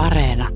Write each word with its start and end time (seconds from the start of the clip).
Areena. 0.00 0.48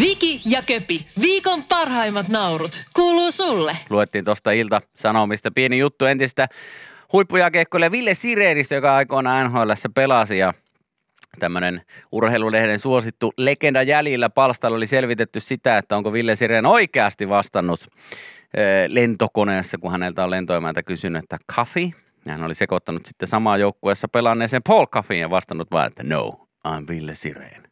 Viki 0.00 0.40
ja 0.46 0.62
Köpi, 0.62 1.06
viikon 1.20 1.64
parhaimmat 1.64 2.28
naurut, 2.28 2.84
kuuluu 2.94 3.32
sulle. 3.32 3.76
Luettiin 3.90 4.24
tuosta 4.24 4.50
ilta 4.52 4.80
sanomista 4.96 5.50
pieni 5.50 5.78
juttu 5.78 6.04
entistä 6.04 6.48
huippujakeikkoille 7.12 7.90
Ville 7.90 8.14
Sireenistä, 8.14 8.74
joka 8.74 8.96
aikoinaan 8.96 9.46
NHL 9.46 9.70
pelasi 9.94 10.38
ja 10.38 10.54
tämmöinen 11.38 11.82
urheilulehden 12.12 12.78
suosittu 12.78 13.32
legenda 13.36 13.82
jäljillä 13.82 14.30
palstalla 14.30 14.76
oli 14.76 14.86
selvitetty 14.86 15.40
sitä, 15.40 15.78
että 15.78 15.96
onko 15.96 16.12
Ville 16.12 16.36
Sireen 16.36 16.66
oikeasti 16.66 17.28
vastannut 17.28 17.80
lentokoneessa, 18.88 19.78
kun 19.78 19.92
häneltä 19.92 20.24
on 20.24 20.30
lentoimäntä 20.30 20.82
kysynyt, 20.82 21.22
että 21.22 21.38
kaffi. 21.56 21.94
Ja 22.24 22.32
hän 22.32 22.42
oli 22.42 22.54
sekoittanut 22.54 23.06
sitten 23.06 23.28
samaa 23.28 23.58
joukkueessa 23.58 24.08
pelanneeseen 24.08 24.62
Paul 24.62 24.86
Caffin 24.86 25.20
ja 25.20 25.30
vastannut 25.30 25.70
vaan, 25.70 25.86
että 25.86 26.02
no, 26.02 26.49
I'm 26.68 26.84
Ville 26.88 27.14
Sireen. 27.14 27.62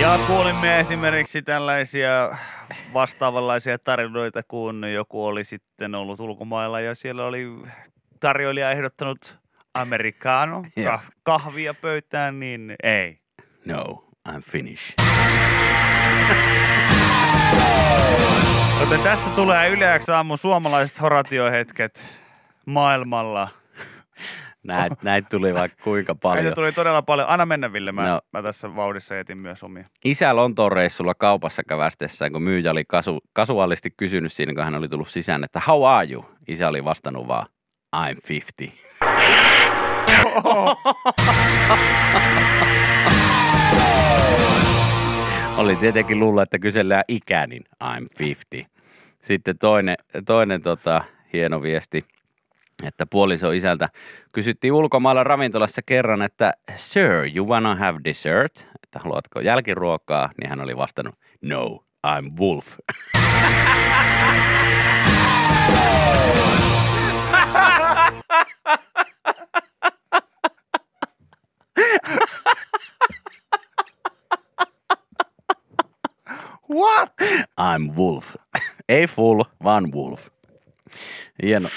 Ja 0.00 0.18
kuulimme 0.26 0.80
esimerkiksi 0.80 1.42
tällaisia 1.42 2.38
vastaavanlaisia 2.94 3.78
tarinoita, 3.78 4.42
kun 4.42 4.92
joku 4.94 5.24
oli 5.26 5.44
sitten 5.44 5.94
ollut 5.94 6.20
ulkomailla 6.20 6.80
ja 6.80 6.94
siellä 6.94 7.24
oli 7.24 7.46
tarjoilija 8.20 8.70
ehdottanut 8.70 9.38
americano, 9.74 10.64
Joo. 10.76 10.96
kah- 10.96 11.12
kahvia 11.22 11.74
pöytään, 11.74 12.40
niin 12.40 12.74
ei. 12.82 13.18
No, 13.64 14.04
I'm 14.28 14.42
Finnish. 14.50 14.94
Joten 18.80 19.00
tässä 19.00 19.30
tulee 19.30 19.68
yleäksi 19.68 20.12
aamun 20.12 20.38
suomalaiset 20.38 21.00
horatiohetket 21.00 22.06
maailmalla. 22.66 23.48
Näitä 24.66 24.96
näit 25.02 25.28
tuli 25.28 25.54
vaikka 25.54 25.82
kuinka 25.84 26.14
Paljon. 26.14 26.20
paljon. 26.32 26.44
Näitä 26.44 26.54
tuli 26.54 26.72
todella 26.72 27.02
paljon. 27.02 27.28
Anna 27.28 27.46
mennä, 27.46 27.72
Ville. 27.72 27.92
Mä, 27.92 28.08
No. 28.08 28.20
mä 28.32 28.42
tässä 28.42 28.76
vauhdissa 28.76 29.18
etin 29.18 29.38
myös 29.38 29.62
omia. 29.62 29.84
Isä 30.04 30.36
Lontoon 30.36 30.72
reissulla 30.72 31.14
kaupassa 31.14 31.62
kävästessään, 31.68 32.32
kun 32.32 32.42
myyjä 32.42 32.70
oli 32.70 32.84
kasu, 32.88 33.20
kasuaalisti 33.32 33.90
kysynyt 33.96 34.32
siinä, 34.32 34.54
kun 34.54 34.64
hän 34.64 34.74
oli 34.74 34.88
tullut 34.88 35.08
sisään, 35.08 35.44
että 35.44 35.62
how 35.66 35.86
are 35.88 36.08
you? 36.12 36.24
Isä 36.48 36.68
oli 36.68 36.84
vastannut 36.84 37.28
vaan, 37.28 37.46
I'm 37.96 38.18
50. 38.28 38.76
oli 45.56 45.76
tietenkin 45.76 46.18
luulla, 46.20 46.42
että 46.42 46.58
kysellään 46.58 47.02
ikä, 47.08 47.46
niin 47.46 47.62
I'm 47.84 48.06
50. 48.18 48.70
Sitten 49.22 49.58
toinen, 49.58 49.96
toinen 50.26 50.62
tota, 50.62 51.04
hieno 51.32 51.62
viesti, 51.62 52.04
että 52.84 53.06
puoliso 53.06 53.52
isältä 53.52 53.88
kysyttiin 54.34 54.72
ulkomailla 54.72 55.24
ravintolassa 55.24 55.82
kerran, 55.86 56.22
että 56.22 56.52
Sir, 56.74 57.36
you 57.36 57.48
wanna 57.48 57.74
have 57.76 58.00
dessert? 58.04 58.68
Että 58.84 58.98
haluatko 58.98 59.40
jälkiruokaa? 59.40 60.30
Niin 60.40 60.50
hän 60.50 60.60
oli 60.60 60.76
vastannut, 60.76 61.14
no, 61.42 61.84
I'm 62.06 62.38
wolf. 62.40 62.66
What? 76.70 77.12
I'm 77.60 77.96
wolf. 77.96 78.34
Ei 78.88 79.06
full, 79.06 79.42
vaan 79.64 79.92
wolf. 79.92 80.35
Hieno. 81.42 81.68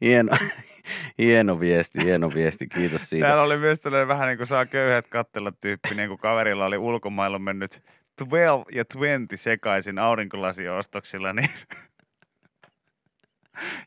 hieno. 0.00 0.36
Hieno 1.18 1.60
viesti, 1.60 2.04
hieno 2.04 2.30
viesti. 2.34 2.66
Kiitos 2.66 3.10
siitä. 3.10 3.26
Täällä 3.26 3.42
oli 3.42 3.56
myös 3.56 3.80
tällainen 3.80 4.08
vähän 4.08 4.28
niin 4.28 4.38
kuin 4.38 4.46
saa 4.46 4.66
köyhät 4.66 5.08
kattella 5.08 5.52
tyyppinen, 5.60 6.08
kun 6.08 6.18
kaverilla 6.18 6.64
oli 6.64 6.78
ulkomailla 6.78 7.38
mennyt 7.38 7.82
12 8.18 8.64
ja 8.72 8.84
20 8.84 9.36
sekaisin 9.36 9.98
aurinkolasi-ostoksilla, 9.98 11.32
niin 11.32 11.50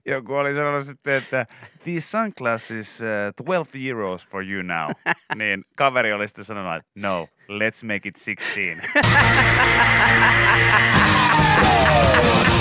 joku 0.06 0.34
oli 0.34 0.54
sanonut 0.54 0.86
sitten, 0.86 1.14
että 1.14 1.46
these 1.84 2.10
sunglasses 2.10 3.02
uh, 3.02 3.46
12 3.46 3.78
euros 3.90 4.28
for 4.28 4.44
you 4.44 4.62
now. 4.62 4.90
niin 5.36 5.66
kaveri 5.76 6.14
oli 6.14 6.28
sitten 6.28 6.46
sanonut, 6.46 6.76
että 6.76 6.92
no, 6.96 7.28
let's 7.50 7.86
make 7.86 8.10
it 8.10 8.16
16. 8.56 9.00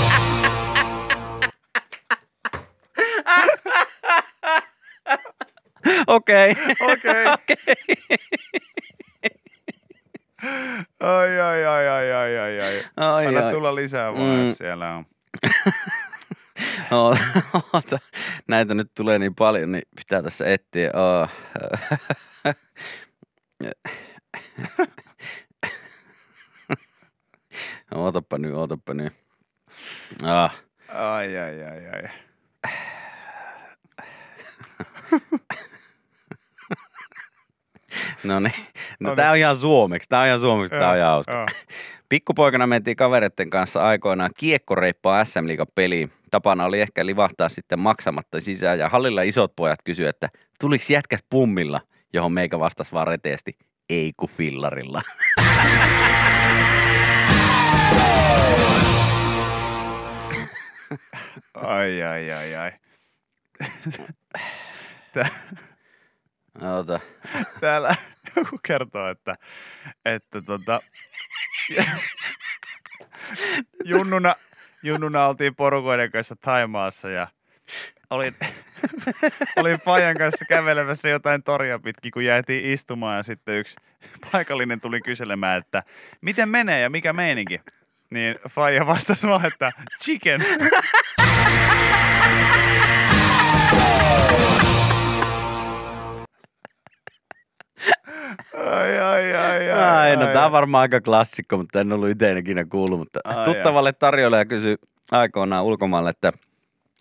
Okei. 6.07 6.55
Okei. 6.91 7.25
Okei. 7.33 7.75
Ai, 10.99 11.39
ai, 11.39 11.65
ai, 11.65 11.87
ai, 11.87 12.11
ai, 12.13 12.37
ai, 12.39 12.59
ai. 12.61 12.83
Ai, 12.97 13.27
Anna 13.27 13.45
ai. 13.47 13.53
tulla 13.53 13.75
lisää 13.75 14.13
vaan, 14.13 14.25
Mm. 14.39 14.47
jos 14.47 14.57
siellä 14.57 14.95
on. 14.95 15.05
Oota. 17.73 17.99
Näitä 18.47 18.73
nyt 18.73 18.91
tulee 18.97 19.19
niin 19.19 19.35
paljon, 19.35 19.71
niin 19.71 19.83
pitää 19.95 20.21
tässä 20.21 20.45
etsiä. 20.45 20.91
Oh. 20.93 21.29
Ootapa 27.95 28.37
nyt, 28.37 28.53
ootapa 28.53 28.93
nyt. 28.93 29.13
Ah. 30.23 30.63
Ai, 30.89 31.37
ai, 31.37 31.63
ai, 31.63 31.87
ai. 31.89 32.09
No 38.23 38.39
niin. 38.39 38.53
No, 38.99 39.09
No 39.09 39.15
tää 39.15 39.31
on 39.31 39.37
ihan 39.37 39.57
suomeksi. 39.57 40.09
Tää 40.09 40.19
on 40.21 40.27
ihan 40.27 40.39
suomeksi. 40.39 40.75
Tää 40.75 40.89
on 40.89 40.97
ihan 40.97 41.09
hauska. 41.09 41.33
Joo. 41.33 41.45
Pikkupoikana 42.09 42.67
mentiin 42.67 42.97
kavereiden 42.97 43.49
kanssa 43.49 43.83
aikoinaan 43.87 44.31
kiekkoreippaa 44.37 45.25
SM 45.25 45.47
Liigan 45.47 45.67
peliin. 45.75 46.11
Tapana 46.31 46.65
oli 46.65 46.81
ehkä 46.81 47.05
livahtaa 47.05 47.49
sitten 47.49 47.79
maksamatta 47.79 48.41
sisään 48.41 48.79
ja 48.79 48.89
hallilla 48.89 49.21
isot 49.21 49.55
pojat 49.55 49.79
kysyivät, 49.83 50.15
että 50.15 50.29
tuliks 50.59 50.89
jätkät 50.89 51.19
pummilla, 51.29 51.81
johon 52.13 52.31
meikä 52.31 52.59
vastasi 52.59 52.91
vaan 52.91 53.07
reteesti, 53.07 53.57
ei 53.89 54.11
ku 54.17 54.27
fillarilla. 54.27 55.01
Ai, 61.53 62.01
ai, 62.03 62.31
ai, 62.31 62.55
ai. 62.55 62.71
Tää, 65.13 65.29
Ota. 66.59 66.99
täällä 67.61 67.95
joku 68.35 68.59
kertoo, 68.63 69.09
että, 69.09 69.35
että 70.05 70.41
tota, 70.41 70.81
junnuna, 73.83 74.35
junnuna 74.83 75.27
oltiin 75.27 75.55
porukoiden 75.55 76.11
kanssa 76.11 76.35
Taimaassa 76.35 77.09
ja 77.09 77.27
olin, 78.09 78.35
olin 79.55 79.79
Fajan 79.79 80.17
kanssa 80.17 80.45
kävelemässä 80.45 81.09
jotain 81.09 81.43
toria 81.43 81.79
pitkin, 81.79 82.11
kun 82.11 82.25
jäätiin 82.25 82.73
istumaan 82.73 83.17
ja 83.17 83.23
sitten 83.23 83.59
yksi 83.59 83.75
paikallinen 84.31 84.81
tuli 84.81 85.01
kyselemään, 85.01 85.57
että 85.57 85.83
miten 86.21 86.49
menee 86.49 86.81
ja 86.81 86.89
mikä 86.89 87.13
meininki. 87.13 87.61
Niin 88.09 88.35
Faija 88.49 88.87
vastasi 88.87 89.27
vaan, 89.27 89.45
että 89.45 89.71
chicken. 90.03 90.41
Ai, 98.57 98.99
ai, 98.99 99.33
ai, 99.33 99.71
ai. 99.71 99.89
Ai, 100.11 100.15
no 100.17 100.25
tää 100.33 100.45
on 100.45 100.51
varmaan 100.51 100.81
aika 100.81 101.01
klassikko, 101.01 101.57
mutta 101.57 101.81
en 101.81 101.91
ollut 101.91 102.09
itse 102.09 102.37
ikinä 102.37 102.65
kuullut. 102.65 102.99
Mutta 102.99 103.19
Ai, 103.23 103.45
tuttavalle 103.45 103.93
tarjoilija 103.93 104.45
kysyi 104.45 104.77
aikoinaan 105.11 105.65
ulkomaille, 105.65 106.09
että 106.09 106.31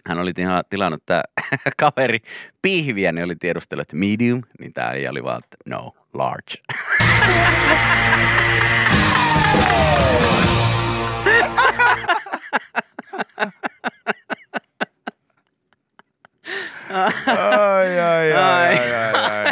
hän 0.06 0.18
oli 0.18 0.32
tila- 0.32 0.64
tilannut 0.70 1.02
tämä 1.06 1.22
kaveri 1.80 2.18
pihviä, 2.62 3.12
niin 3.12 3.24
oli 3.24 3.36
tiedustellut, 3.36 3.82
että 3.82 3.96
medium, 3.96 4.42
niin 4.60 4.72
tämä 4.72 4.90
ei 4.90 5.08
oli 5.08 5.24
vaan, 5.24 5.40
että 5.44 5.56
no, 5.66 5.92
large. 6.14 6.54
Ai, 16.90 17.98
ai, 17.98 17.98
ai, 18.00 18.32
ai, 18.32 18.78
ai, 18.94 19.44
ai. 19.46 19.49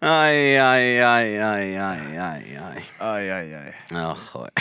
Ai, 0.00 0.58
ai, 0.58 1.02
ai, 1.02 1.40
ai, 1.40 1.76
ai, 1.78 2.18
ai, 2.18 2.56
ai. 2.56 2.82
Ai, 2.98 3.30
ai, 3.30 3.54
ai. 3.54 3.72
Oho. 4.04 4.46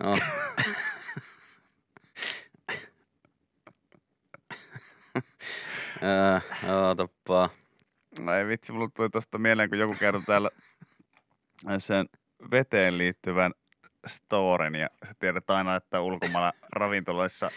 Oh. 0.00 0.18
Äh, 6.02 6.42
Ootappa. 6.70 7.50
No 8.20 8.34
ei 8.34 8.46
vitsi, 8.46 8.72
mulle 8.72 8.88
tuli 8.96 9.10
tosta 9.10 9.38
mieleen, 9.38 9.68
kun 9.68 9.78
joku 9.78 9.94
kertoi 9.98 10.22
täällä 10.26 10.50
sen 11.78 12.06
veteen 12.50 12.98
liittyvän 12.98 13.52
storen 14.06 14.74
ja 14.74 14.88
sä 15.06 15.14
tiedät 15.18 15.50
aina, 15.50 15.76
että 15.76 16.00
ulkomailla 16.00 16.52
ravintoloissa, 16.72 17.50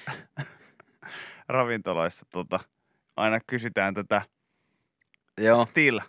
ravintoloissa 1.47 2.25
tota, 2.31 2.59
aina 3.15 3.39
kysytään 3.47 3.93
tätä 3.93 4.21
Joo. 5.43 5.65
still 5.65 5.99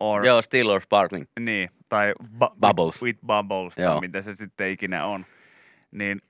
or 0.00 0.26
Joo, 0.26 0.42
still 0.42 0.68
or 0.68 0.80
sparkling. 0.80 1.26
Niin, 1.40 1.70
tai 1.88 2.14
bu- 2.22 2.54
Bubbles. 2.60 3.02
With, 3.02 3.02
with 3.02 3.26
bubbles, 3.26 3.74
tai 3.74 3.84
Joo. 3.84 4.00
mitä 4.00 4.22
se 4.22 4.34
sitten 4.34 4.70
ikinä 4.70 5.04
on. 5.06 5.26
Niin 5.90 6.22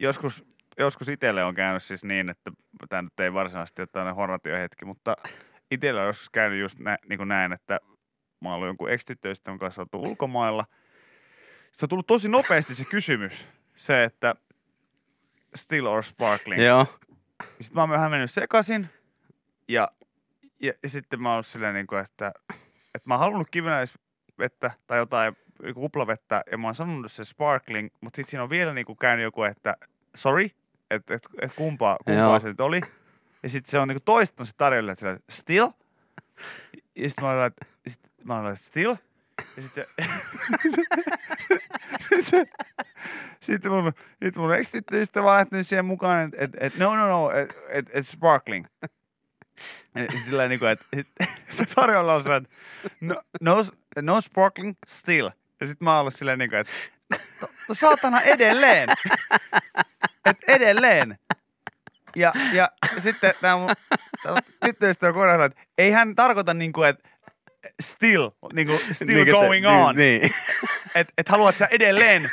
joskus, 0.00 0.44
joskus 0.78 1.08
itselle 1.08 1.44
on 1.44 1.54
käynyt 1.54 1.82
siis 1.82 2.04
niin, 2.04 2.28
että 2.30 2.50
tämä 2.88 3.02
nyt 3.02 3.20
ei 3.20 3.32
varsinaisesti 3.32 3.82
ole 3.82 3.88
tämmöinen 3.92 4.14
horratiohetki, 4.14 4.84
mutta 4.84 5.16
itsellä 5.70 6.00
on 6.00 6.06
joskus 6.06 6.30
käynyt 6.30 6.60
just 6.60 6.78
nä, 6.78 6.98
niin 7.08 7.16
kuin 7.18 7.28
näin, 7.28 7.52
että 7.52 7.80
mä 8.40 8.48
oon 8.48 8.54
ollut 8.54 8.66
jonkun 8.68 8.90
ex-tyttöystävän 8.90 9.58
kanssa 9.58 9.82
oltu 9.82 10.02
ulkomailla. 10.02 10.64
Se 11.72 11.84
on 11.84 11.88
tullut 11.88 12.06
tosi 12.06 12.28
nopeasti 12.28 12.74
se 12.74 12.84
kysymys, 12.84 13.46
se, 13.76 14.04
että 14.04 14.34
still 15.54 15.86
or 15.86 16.02
sparkling. 16.02 16.64
Joo. 16.64 16.86
Sitten 17.60 17.74
mä 17.74 17.80
oon 17.80 17.90
vähän 17.90 18.10
mennyt 18.10 18.30
sekaisin 18.30 18.88
ja, 19.68 19.88
ja, 20.62 20.72
ja 20.82 20.88
sitten 20.88 21.22
mä 21.22 21.28
oon 21.28 21.34
ollut 21.34 21.46
silleen, 21.46 21.74
niin 21.74 21.86
kuin, 21.86 22.00
että, 22.00 22.32
että 22.94 23.08
mä 23.08 23.14
oon 23.14 23.20
halunnut 23.20 23.50
kivenäisvettä 23.50 24.70
tai 24.86 24.98
jotain 24.98 25.36
niin 25.62 25.74
kuplavettä 25.74 26.42
ja 26.52 26.58
mä 26.58 26.66
oon 26.66 26.74
sanonut 26.74 27.12
se 27.12 27.24
sparkling, 27.24 27.88
mutta 28.00 28.16
sitten 28.16 28.30
siinä 28.30 28.42
on 28.42 28.50
vielä 28.50 28.74
niin 28.74 28.86
kuin 28.86 28.98
käynyt 28.98 29.24
joku, 29.24 29.42
että 29.42 29.76
sorry, 30.14 30.50
että 30.90 31.14
et, 31.14 31.28
et 31.40 31.52
kumpaa, 31.56 31.96
kumpaa 32.04 32.40
se 32.40 32.48
nyt 32.48 32.60
oli. 32.60 32.80
Ja 33.42 33.48
sitten 33.48 33.70
se 33.70 33.78
on 33.78 33.88
niin 33.88 33.96
kuin 33.96 34.04
toistanut 34.04 34.48
se 34.48 34.54
tarjolle, 34.56 34.92
että 34.92 35.00
sillä, 35.00 35.18
still. 35.30 35.68
Ja 36.96 37.08
sitten 37.08 37.24
mä 37.24 37.30
oon 37.30 37.46
että 37.46 37.66
sit 37.88 38.00
mä 38.24 38.54
still. 38.54 38.94
Ja 39.56 39.62
sitten 39.62 39.86
se, 42.22 42.46
sitten 43.46 43.72
mun, 43.72 43.92
sit 44.24 44.36
mun 44.36 44.54
ex-tyttöystävä 44.54 45.30
on 45.30 45.38
lähtenyt 45.38 45.66
siihen 45.66 45.84
mukaan, 45.84 46.24
että 46.24 46.36
et, 46.40 46.50
et, 46.60 46.78
no, 46.78 46.96
no, 46.96 47.08
no, 47.08 47.30
että 47.30 47.54
et, 47.68 47.90
et 47.92 48.06
sparkling. 48.06 48.66
Ja 49.94 50.06
Sillä 50.24 50.48
niin 50.48 50.58
kuin, 50.58 50.70
että 50.70 50.86
tarjolla 51.74 52.14
on 52.14 52.22
sellainen, 52.22 52.48
no, 53.00 53.22
no, 53.40 53.66
no 54.02 54.20
sparkling 54.20 54.74
still. 54.86 55.30
Ja 55.60 55.66
sitten 55.66 55.84
mä 55.84 55.90
oon 55.92 56.00
ollut 56.00 56.14
silleen 56.14 56.38
niin 56.38 56.50
kuin, 56.50 56.60
että 56.60 56.72
no, 57.10 57.48
no, 57.68 57.74
saatana 57.74 58.20
edelleen. 58.20 58.88
Et 60.26 60.38
edelleen. 60.48 61.18
Ja, 62.16 62.32
ja 62.52 62.70
sitten 62.98 63.34
tämä 63.40 63.56
mun 63.56 63.70
tyttöystävä 64.64 65.12
korjaa, 65.12 65.44
että 65.44 65.60
ei 65.78 65.90
hän 65.90 66.14
tarkoita 66.14 66.54
niin 66.54 66.72
kuin, 66.72 66.88
että 66.88 67.08
still, 67.82 68.28
niin 68.52 68.66
kuin 68.66 68.78
still 68.92 69.08
Niin, 69.08 69.18
että- 69.20 69.32
going 69.32 69.66
on. 69.68 69.96
Niin, 69.96 70.20
niin. 70.20 70.34
Että 70.94 71.12
et 71.18 71.28
haluat 71.28 71.56
sä 71.56 71.66
edelleen 71.66 72.30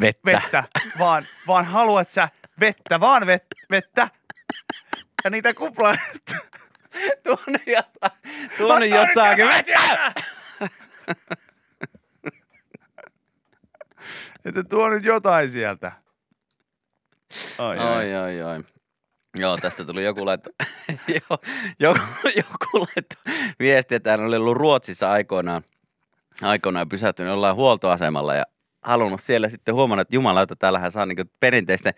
Vettä. 0.00 0.20
vettä, 0.24 0.64
vaan, 0.98 1.26
vaan 1.46 1.64
haluat 1.64 2.10
sä 2.10 2.28
vettä, 2.60 3.00
vaan 3.00 3.26
vet, 3.26 3.44
vettä. 3.70 4.08
Ja 5.24 5.30
niitä 5.30 5.54
kuplaa. 5.54 5.94
Tuonne 7.24 7.58
jotain. 7.66 8.22
Tuonne 8.58 8.86
jotakin. 8.86 9.48
Vettä! 9.48 10.12
Että 14.44 14.64
tuo 14.64 14.88
nyt 14.88 15.04
jotain 15.04 15.50
sieltä. 15.50 15.92
Ai, 17.58 17.78
ai. 17.78 17.96
Oi, 17.96 18.14
oi, 18.14 18.42
oi. 18.42 18.64
Joo, 19.38 19.56
tästä 19.56 19.84
tuli 19.84 20.04
joku 20.04 20.26
laitto, 20.26 20.50
jo, 21.08 21.38
joku, 21.78 22.00
joku 22.36 22.78
laitto 22.78 23.16
viesti, 23.58 23.94
että 23.94 24.10
hän 24.10 24.20
oli 24.20 24.36
ollut 24.36 24.56
Ruotsissa 24.56 25.10
aikoinaan, 25.10 25.62
aikoinaan 26.42 26.88
pysähtynyt 26.88 27.30
jollain 27.30 27.56
huoltoasemalla 27.56 28.34
ja 28.34 28.44
halunnut 28.82 29.20
siellä 29.20 29.48
sitten 29.48 29.74
huomannut, 29.74 30.00
että 30.02 30.16
jumalauta, 30.16 30.56
täällähän 30.56 30.92
saa 30.92 31.06
niin 31.06 31.30
perinteisten 31.40 31.94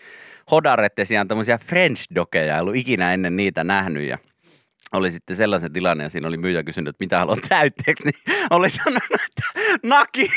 hodareiden 0.51 1.07
sijaan 1.07 1.29
tämmöisiä 1.29 1.59
French 1.59 2.07
dokeja, 2.15 2.55
ei 2.55 2.61
ollut 2.61 2.77
ikinä 2.77 3.15
ennen 3.15 3.37
niitä 3.37 3.65
nähnyt 3.65 4.09
ja 4.09 4.19
oli 4.93 5.11
sitten 5.11 5.37
sellaisen 5.37 5.73
tilanne 5.73 6.05
ja 6.05 6.11
siinä 6.11 6.29
oli 6.29 6.37
myyjä 6.37 6.63
kysynyt, 6.63 6.89
että 6.89 7.05
mitä 7.05 7.19
haluat 7.19 7.39
täytteeksi, 7.49 8.05
niin 8.05 8.15
oli 8.51 8.71
sanonut, 8.71 9.03
että 9.29 9.43
naki. 9.83 10.31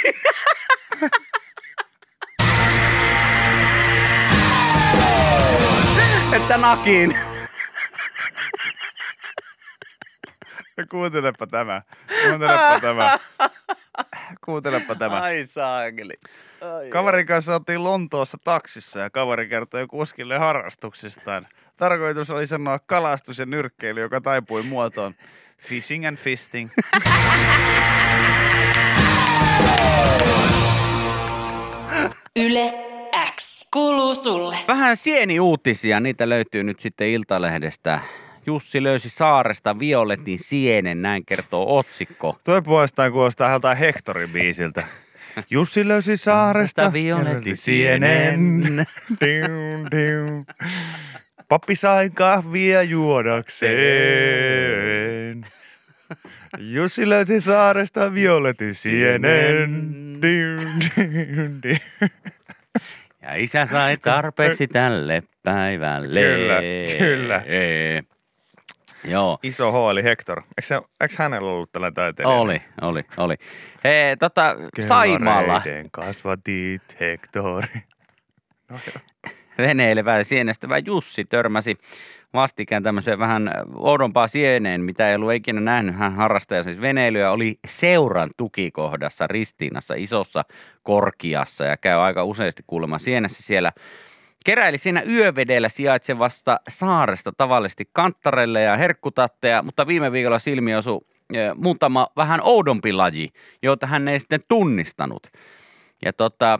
että 6.35 6.57
nakiin. 6.57 7.36
Kuuntelepa 10.85 11.47
tämä. 11.47 11.81
Kuuntelepa 12.27 12.79
tämä. 12.81 13.17
Kuuntelepa 14.45 14.95
tämä. 14.95 15.21
Ai 15.21 15.45
saakeli. 15.45 16.13
Ai, 16.61 16.89
Kaverin 16.89 17.25
kanssa 17.25 17.55
oltiin 17.55 17.83
Lontoossa 17.83 18.37
taksissa 18.43 18.99
ja 18.99 19.09
kaveri 19.09 19.47
kertoi 19.47 19.87
kuskille 19.87 20.37
harrastuksistaan. 20.37 21.47
Tarkoitus 21.77 22.31
oli 22.31 22.47
sanoa 22.47 22.79
kalastus 22.79 23.39
ja 23.39 23.45
nyrkkeily, 23.45 24.01
joka 24.01 24.21
taipui 24.21 24.63
muotoon 24.63 25.15
fishing 25.57 26.07
and 26.07 26.17
fisting. 26.17 26.69
Yle 32.39 32.73
X 33.35 33.67
kuuluu 33.73 34.15
sulle. 34.15 34.55
Vähän 34.67 34.97
sieniuutisia, 34.97 35.99
niitä 35.99 36.29
löytyy 36.29 36.63
nyt 36.63 36.79
sitten 36.79 37.07
Iltalehdestä. 37.07 37.99
Jussi 38.47 38.83
löysi 38.83 39.09
saaresta 39.09 39.79
violetin 39.79 40.39
sienen, 40.39 41.01
näin 41.01 41.25
kertoo 41.25 41.77
otsikko. 41.77 42.39
Toi 42.43 42.61
puolestaan 42.61 43.11
kuulostaa 43.11 43.51
joltain 43.51 43.77
Hectorin 43.77 44.29
biisiltä. 44.29 44.83
Jussi 45.49 45.87
löysi 45.87 46.17
saaresta 46.17 46.93
violetin 46.93 47.57
sienen. 47.57 48.61
Diu, 49.21 49.85
diu. 49.91 50.45
Pappi 51.47 51.75
sai 51.75 52.09
kahvia 52.09 52.83
juodakseen. 52.83 53.75
Jussi 56.57 57.09
löysi 57.09 57.39
saaresta 57.39 58.13
violetin 58.13 58.75
sienen. 58.75 59.93
Diu, 60.21 60.57
diu, 60.79 61.49
diu. 61.63 61.77
Ja 63.21 63.35
isä 63.35 63.65
sai 63.65 63.97
tarpeeksi 63.97 64.67
tälle 64.67 65.23
päivälle. 65.43 66.21
Kyllä, 66.21 66.61
kyllä. 66.97 67.43
Joo. 69.03 69.39
Iso 69.43 69.71
H 69.71 69.91
eli 69.91 70.03
Hector. 70.03 70.39
Eikö, 70.39 70.61
se, 70.61 70.81
eikö 71.01 71.15
hänellä 71.17 71.51
ollut 71.51 71.71
tällainen 71.71 71.93
taiteilija? 71.93 72.37
Oli, 72.37 72.61
oli, 72.81 73.03
oli. 73.17 73.35
Hei, 73.83 74.17
tota, 74.17 74.55
Saimaalla 74.87 75.61
kasvatit 75.91 76.97
Hectori. 76.99 77.67
No, 78.69 78.79
joo. 78.87 79.33
veneilevä 79.57 80.17
ja 80.17 80.23
sienestävä 80.23 80.77
Jussi 80.77 81.25
törmäsi 81.25 81.77
vastikään 82.33 82.83
tämmöiseen 82.83 83.19
vähän 83.19 83.51
oudompaa 83.75 84.27
sieneen, 84.27 84.81
mitä 84.81 85.09
ei 85.09 85.15
ollut 85.15 85.33
ikinä 85.33 85.61
nähnyt. 85.61 85.95
Hän 85.95 86.15
harrastaja 86.15 86.63
siis 86.63 86.81
veneilyä, 86.81 87.31
oli 87.31 87.59
seuran 87.67 88.29
tukikohdassa 88.37 89.27
Ristiinassa, 89.27 89.93
isossa 89.97 90.43
Korkiassa 90.83 91.65
ja 91.65 91.77
käy 91.77 91.99
aika 91.99 92.23
useasti 92.23 92.63
kuulemma 92.67 92.99
sienessä 92.99 93.43
siellä. 93.43 93.71
Keräili 94.45 94.77
siinä 94.77 95.01
yövedellä 95.09 95.69
sijaitsevasta 95.69 96.59
saaresta 96.69 97.31
tavallisesti 97.37 97.89
kanttareille 97.93 98.61
ja 98.61 98.77
herkkutatteja, 98.77 99.61
mutta 99.61 99.87
viime 99.87 100.11
viikolla 100.11 100.39
silmi 100.39 100.75
osui 100.75 100.99
eh, 101.33 101.51
muutama 101.55 102.07
vähän 102.15 102.39
oudompi 102.43 102.93
laji, 102.93 103.29
jota 103.61 103.87
hän 103.87 104.07
ei 104.07 104.19
sitten 104.19 104.39
tunnistanut. 104.47 105.27
Ja 106.05 106.13
tota, 106.13 106.59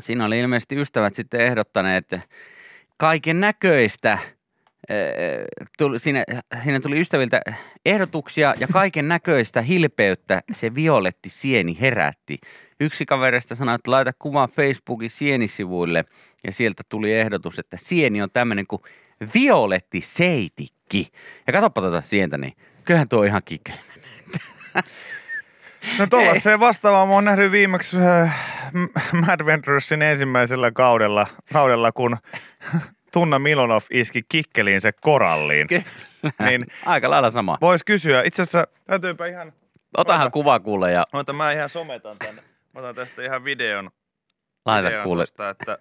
siinä 0.00 0.24
oli 0.24 0.40
ilmeisesti 0.40 0.80
ystävät 0.80 1.14
sitten 1.14 1.40
ehdottaneet 1.40 2.06
kaiken 2.96 3.40
näköistä. 3.40 4.18
Tuli, 5.78 5.98
siinä, 5.98 6.24
siinä 6.62 6.80
tuli 6.80 7.00
ystäviltä 7.00 7.40
ehdotuksia 7.86 8.54
ja 8.60 8.68
kaiken 8.68 9.08
näköistä 9.08 9.62
hilpeyttä 9.62 10.42
se 10.52 10.74
violetti 10.74 11.28
sieni 11.28 11.80
herätti. 11.80 12.38
Yksi 12.82 13.06
kaverista 13.06 13.54
sanoi, 13.54 13.74
että 13.74 13.90
laita 13.90 14.12
kuva 14.18 14.48
Facebookin 14.48 15.10
sienisivuille 15.10 16.04
ja 16.44 16.52
sieltä 16.52 16.82
tuli 16.88 17.12
ehdotus, 17.12 17.58
että 17.58 17.76
sieni 17.76 18.22
on 18.22 18.30
tämmöinen 18.30 18.66
kuin 18.66 18.82
violetti 19.34 20.00
seitikki. 20.00 21.12
Ja 21.46 21.52
katsoppa 21.52 21.80
tuota 21.80 22.00
sientä, 22.00 22.38
niin 22.38 22.56
kyllähän 22.84 23.08
tuo 23.08 23.20
on 23.20 23.26
ihan 23.26 23.42
kikkeli. 23.44 23.78
No 25.98 26.06
tuollaiseen 26.06 26.60
vastaavaan 26.60 27.08
mä 27.08 27.14
oon 27.14 27.24
nähnyt 27.24 27.52
viimeksi 27.52 27.96
äh, 27.96 28.38
Mad 29.12 29.46
Venturesin 29.46 30.02
ensimmäisellä 30.02 30.70
kaudella, 30.70 31.26
kaudella 31.52 31.92
kun 31.92 32.16
Tunna 33.12 33.38
Milonov 33.38 33.82
iski 33.90 34.22
kikkeliin 34.28 34.80
se 34.80 34.92
koralliin. 34.92 35.66
Niin 36.48 36.66
Aika 36.86 37.10
lailla 37.10 37.30
sama. 37.30 37.58
vois 37.60 37.84
kysyä, 37.84 38.22
itse 38.22 38.42
asiassa 38.42 38.66
täytyypä 38.86 39.26
ihan, 39.26 39.52
Otahan 39.96 40.30
kuva 40.30 40.60
kuule 40.60 40.92
ja 40.92 41.06
ota 41.12 41.32
mä 41.32 41.52
ihan 41.52 41.68
sometan 41.68 42.16
tänne. 42.18 42.42
Mä 42.72 42.80
otan 42.80 42.94
tästä 42.94 43.22
ihan 43.22 43.44
videon. 43.44 43.90
laita 44.64 44.88
videon 44.88 45.04
kuule. 45.04 45.22
Tosta, 45.22 45.48
että 45.48 45.78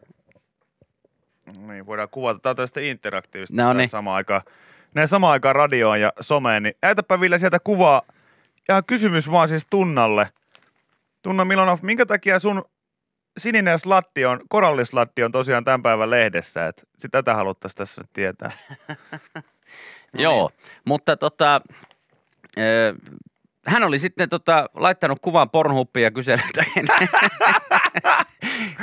niin, 1.58 1.86
voidaan 1.86 2.10
kuvata. 2.10 2.40
Tää 2.40 2.50
on 2.50 2.56
tästä 2.56 2.82
interaktiivista. 2.82 3.56
No 3.56 3.74
niin. 3.74 3.90
Samaan 3.90 4.16
aikaan. 4.16 4.42
Näin 4.94 5.08
samaan 5.08 5.34
aikaan 5.34 5.56
radioon 5.56 6.02
ja 6.02 6.14
someen, 6.20 6.64
niin 6.64 6.76
näytäpä 6.82 7.20
vielä 7.20 7.38
sieltä 7.38 7.60
kuvaa. 7.60 8.02
Ja 8.68 8.82
kysymys 8.82 9.32
vaan 9.32 9.48
siis 9.48 9.68
Tunnalle. 9.70 10.30
Tunna 11.22 11.46
Milonov, 11.46 11.80
minkä 11.82 12.06
takia 12.06 12.40
sun 12.40 12.66
sininen 13.38 13.80
slatti 13.80 14.26
on, 14.26 14.40
korallislatti 14.50 15.24
on 15.24 15.32
tosiaan 15.32 15.64
tämän 15.64 15.84
päivän 15.84 16.10
lehdessä, 16.10 16.68
että 16.68 16.84
sitä 16.98 17.18
tätä 17.18 17.36
haluttaisiin 17.36 17.78
tässä 17.78 18.02
nyt 18.02 18.10
tietää. 18.14 18.50
Joo, 20.14 20.52
mutta 20.86 21.18
tota, 21.18 21.62
hän 23.68 23.84
oli 23.84 24.00
sitten 24.00 24.30
tota, 24.30 24.70
laittanut 24.76 25.20
kuvan 25.22 25.50
Pornhubiin 25.50 26.04
ja 26.04 26.12
kysellyt, 26.12 26.46
että 26.46 26.66
kenen, 26.76 26.92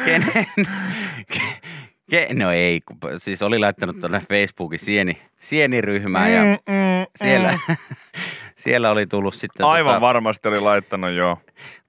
kenen, 0.05 0.67
ke, 2.11 2.35
no 2.35 2.51
ei, 2.51 2.81
kun, 2.81 2.99
siis 3.17 3.43
oli 3.43 3.59
laittanut 3.59 4.01
tuonne 4.01 4.23
Facebookin 4.29 4.79
sieni, 4.79 5.23
sieniryhmään 5.41 6.33
ja 6.33 6.43
Mm, 6.43 6.51
mm, 6.51 7.07
siellä, 7.17 7.59
siellä 8.59 8.91
oli 8.91 9.07
tullut 9.07 9.35
sitten 9.35 9.67
Aivan 9.67 9.95
tota, 9.95 10.01
varmasti 10.01 10.49
oli 10.49 10.61
laittanut 10.61 11.11
joo. 11.11 11.39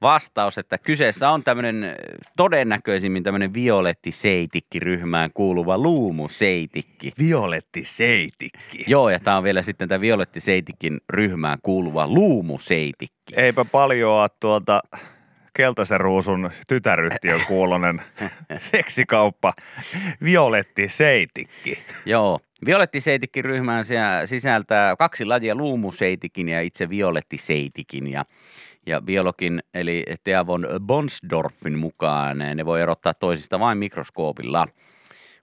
vastaus, 0.02 0.58
että 0.58 0.78
kyseessä 0.78 1.30
on 1.30 1.44
tämmöinen 1.44 1.96
todennäköisimmin 2.38 3.24
tämmöinen 3.24 3.54
violettiseitikki-ryhmään 3.54 5.30
kuuluva 5.34 5.78
luumuseitikki. 5.78 7.14
Violetti 7.20 7.84
Seitikki. 7.86 8.84
Joo, 8.88 9.10
ja 9.10 9.20
tämä 9.20 9.38
on 9.38 9.44
vielä 9.44 9.62
sitten 9.62 9.88
tämä 9.88 10.02
violettiseitikin 10.02 11.02
ryhmään 11.10 11.58
kuuluva 11.64 12.08
luumuseitikki. 12.08 13.34
Eipä 13.36 13.66
paljoa 13.66 14.30
tuolta 14.40 14.82
Keltaisen 15.54 16.00
ruusun 16.00 16.52
tytäryhtiön 16.68 17.42
kuulonen 17.48 18.02
seksikauppa 18.72 19.54
Violetti 20.24 20.90
Seitikki. 20.90 21.80
Joo, 22.06 22.40
violettiseitikki-ryhmään 22.66 23.86
se 23.86 23.98
sisältää 24.26 24.96
kaksi 24.96 25.26
lajia 25.26 25.56
luumuseitikin 25.56 26.50
ja 26.50 26.62
itse 26.62 26.90
violettiseitikin. 26.90 28.08
Ja, 28.08 28.26
ja 28.86 29.02
biologin 29.02 29.64
eli 29.74 30.06
Thea 30.24 30.48
von 30.48 30.68
Bonsdorfin 30.86 31.78
mukaan 31.78 32.38
ne 32.38 32.66
voi 32.66 32.82
erottaa 32.82 33.14
toisista 33.14 33.60
vain 33.60 33.78
mikroskoopilla. 33.78 34.68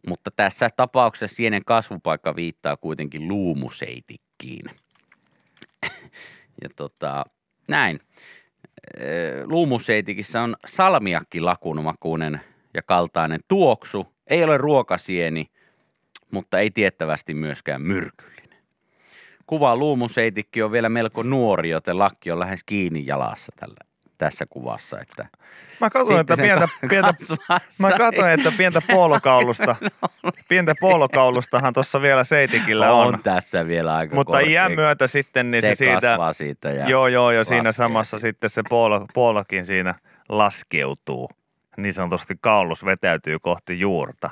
Mutta 0.08 0.30
tässä 0.30 0.70
tapauksessa 0.76 1.36
sienen 1.36 1.64
kasvupaikka 1.64 2.36
viittaa 2.36 2.76
kuitenkin 2.76 3.28
luumuseitikkiin. 3.28 4.70
Ja 6.62 6.68
tota, 6.76 7.24
näin. 7.68 8.00
Ö, 9.00 9.42
Luumuseitikissä 9.44 10.42
on 10.42 10.56
salmiakkilakunmakuinen 10.66 12.40
ja 12.74 12.82
kaltainen 12.82 13.40
tuoksu. 13.48 14.06
Ei 14.26 14.44
ole 14.44 14.58
ruokasieni, 14.58 15.50
mutta 16.30 16.58
ei 16.58 16.70
tiettävästi 16.70 17.34
myöskään 17.34 17.82
myrkyllinen. 17.82 18.58
Kuva 19.46 19.76
luumuseitikki 19.76 20.62
on 20.62 20.72
vielä 20.72 20.88
melko 20.88 21.22
nuori, 21.22 21.70
joten 21.70 21.98
lakki 21.98 22.30
on 22.30 22.40
lähes 22.40 22.64
kiinni 22.64 23.06
jalassa 23.06 23.52
tällä, 23.56 23.80
tässä 24.18 24.46
kuvassa. 24.50 25.00
Että 25.00 25.28
Mä 25.80 25.90
katsoin, 25.90 26.20
että 26.20 26.36
pientä, 26.36 26.68
pientä, 26.88 27.14
mä 27.80 27.90
katsoin, 27.98 28.32
että 28.32 28.52
pientä 28.56 28.80
puolokaulusta, 28.92 29.76
pientä 30.48 30.74
puolokaulustahan 30.80 31.72
tuossa 31.72 32.02
vielä 32.02 32.24
Seitikillä 32.24 32.92
on, 32.92 33.14
on. 33.14 33.22
tässä 33.22 33.66
vielä 33.66 33.96
aika 33.96 34.14
Mutta 34.14 34.32
korkea. 34.32 34.50
iän 34.50 34.72
myötä 34.72 35.06
sitten, 35.06 35.48
niin 35.48 35.62
se, 35.62 35.68
se 35.68 35.74
siitä, 35.74 36.18
siitä. 36.32 36.70
Ja 36.70 36.88
joo 36.88 37.06
joo, 37.08 37.30
ja 37.30 37.44
siinä 37.44 37.72
samassa 37.72 38.18
sitten 38.18 38.50
se 38.50 38.62
puolo, 38.68 39.06
puolokin 39.14 39.66
siinä 39.66 39.94
laskeutuu. 40.28 41.30
Niin 41.76 41.94
sanotusti 41.94 42.34
kaulus 42.40 42.84
vetäytyy 42.84 43.38
kohti 43.38 43.80
juurta. 43.80 44.30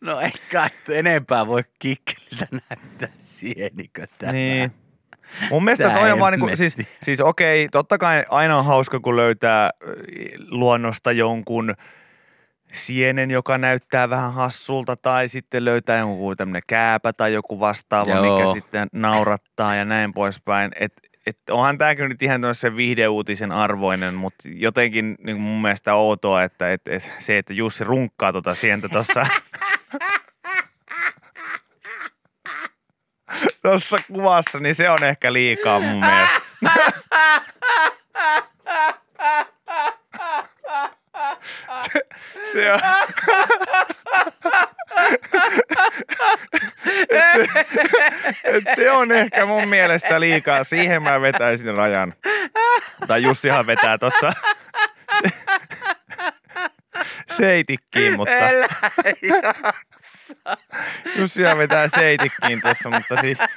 No 0.00 0.20
ei 0.20 0.32
kai 0.52 0.68
enempää 0.90 1.46
voi 1.46 1.62
kikkeliltä 1.78 2.46
näyttää 2.50 3.08
sienikö 3.18 4.06
tämä. 4.18 4.32
Niin. 4.32 4.72
Mun 5.50 5.64
mielestä 5.64 5.88
Tää 5.88 5.98
toi 5.98 6.12
on 6.12 6.18
vaan 6.18 6.32
niinku, 6.32 6.56
siis, 6.56 6.76
siis 7.02 7.20
okei, 7.20 7.68
totta 7.68 7.98
kai 7.98 8.24
aina 8.28 8.58
on 8.58 8.64
hauska, 8.64 9.00
kun 9.00 9.16
löytää 9.16 9.64
äh, 9.64 9.70
luonnosta 10.50 11.12
jonkun 11.12 11.74
sienen, 12.72 13.30
joka 13.30 13.58
näyttää 13.58 14.10
vähän 14.10 14.32
hassulta, 14.32 14.96
tai 14.96 15.28
sitten 15.28 15.64
löytää 15.64 15.98
jonkun 15.98 16.36
tämmöinen 16.36 16.62
kääpä 16.66 17.12
tai 17.12 17.32
joku 17.32 17.60
vastaava, 17.60 18.10
Joo. 18.10 18.38
mikä 18.38 18.52
sitten 18.52 18.88
naurattaa 18.92 19.74
ja 19.74 19.84
näin 19.84 20.12
poispäin. 20.12 20.72
Et, 20.80 20.92
et 21.26 21.38
onhan 21.50 21.78
tämäkin 21.78 22.08
nyt 22.08 22.22
ihan 22.22 22.40
tämmöisen 22.40 22.76
viihdeuutisen 22.76 23.52
arvoinen, 23.52 24.14
mutta 24.14 24.48
jotenkin 24.48 25.16
niin 25.24 25.40
mun 25.40 25.62
mielestä 25.62 25.94
outoa, 25.94 26.42
että 26.42 26.72
et, 26.72 26.82
et, 26.86 27.12
se, 27.18 27.38
että 27.38 27.52
Jussi 27.52 27.84
runkkaa 27.84 28.32
tota 28.32 28.54
sientä 28.54 28.88
tuossa 28.88 29.26
tuossa 33.62 33.96
kuvassa, 34.12 34.58
niin 34.58 34.74
se 34.74 34.90
on 34.90 35.04
ehkä 35.04 35.32
liikaa 35.32 35.80
mun 35.80 36.00
mielestä. 36.00 36.40
se, 41.92 42.00
se 42.52 42.72
on... 42.72 42.80
et 47.10 47.24
se, 47.32 47.46
et 48.44 48.64
se 48.76 48.90
on 48.90 49.12
ehkä 49.12 49.46
mun 49.46 49.68
mielestä 49.68 50.20
liikaa. 50.20 50.64
Siihen 50.64 51.02
mä 51.02 51.20
vetäisin 51.20 51.76
rajan. 51.76 52.14
Tai 53.06 53.22
Jussihan 53.22 53.66
vetää 53.66 53.98
tossa 53.98 54.32
seitikkiin, 57.36 58.16
mutta... 58.16 58.34
Jussihan 61.18 61.58
vetää 61.58 61.88
seitikkiin 61.88 62.60
tuossa, 62.60 62.90
mutta 62.90 63.20
siis... 63.20 63.38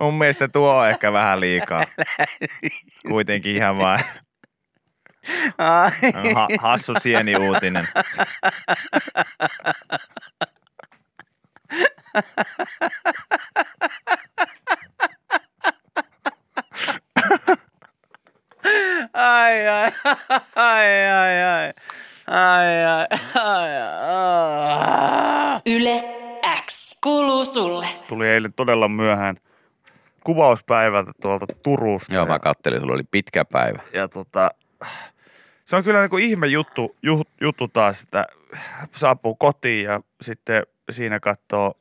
Mun 0.00 0.14
mielestä 0.14 0.48
tuo 0.48 0.76
on 0.76 0.88
ehkä 0.88 1.12
vähän 1.12 1.40
liikaa. 1.40 1.84
Kuitenkin 3.08 3.56
ihan 3.56 3.78
vaan 3.78 4.00
ha- 6.34 6.48
hassu 6.60 6.94
sieni 7.02 7.36
uutinen. 7.36 7.84
Ai, 19.12 19.68
ai, 19.68 19.92
ai, 20.56 21.10
ai. 21.10 21.42
Ai, 21.42 21.72
Tuli 28.18 28.28
eilen 28.28 28.52
todella 28.52 28.88
myöhään 28.88 29.36
kuvauspäivältä 30.24 31.12
tuolta 31.22 31.46
Turusta. 31.62 32.14
Joo, 32.14 32.24
ja, 32.24 32.28
mä 32.32 32.38
kattelin, 32.38 32.80
sulla 32.80 32.94
oli 32.94 33.04
pitkä 33.10 33.44
päivä. 33.44 33.78
ja 33.92 34.08
tota, 34.08 34.50
se 35.64 35.76
on 35.76 35.84
kyllä 35.84 36.00
niin 36.00 36.10
kuin 36.10 36.24
ihme 36.24 36.46
juttu, 36.46 36.96
ju, 37.02 37.22
juttu 37.40 37.68
taas, 37.68 38.02
että 38.02 38.26
saapuu 38.96 39.34
kotiin 39.34 39.84
ja 39.84 40.00
sitten 40.20 40.62
siinä 40.90 41.20
katsoo, 41.20 41.74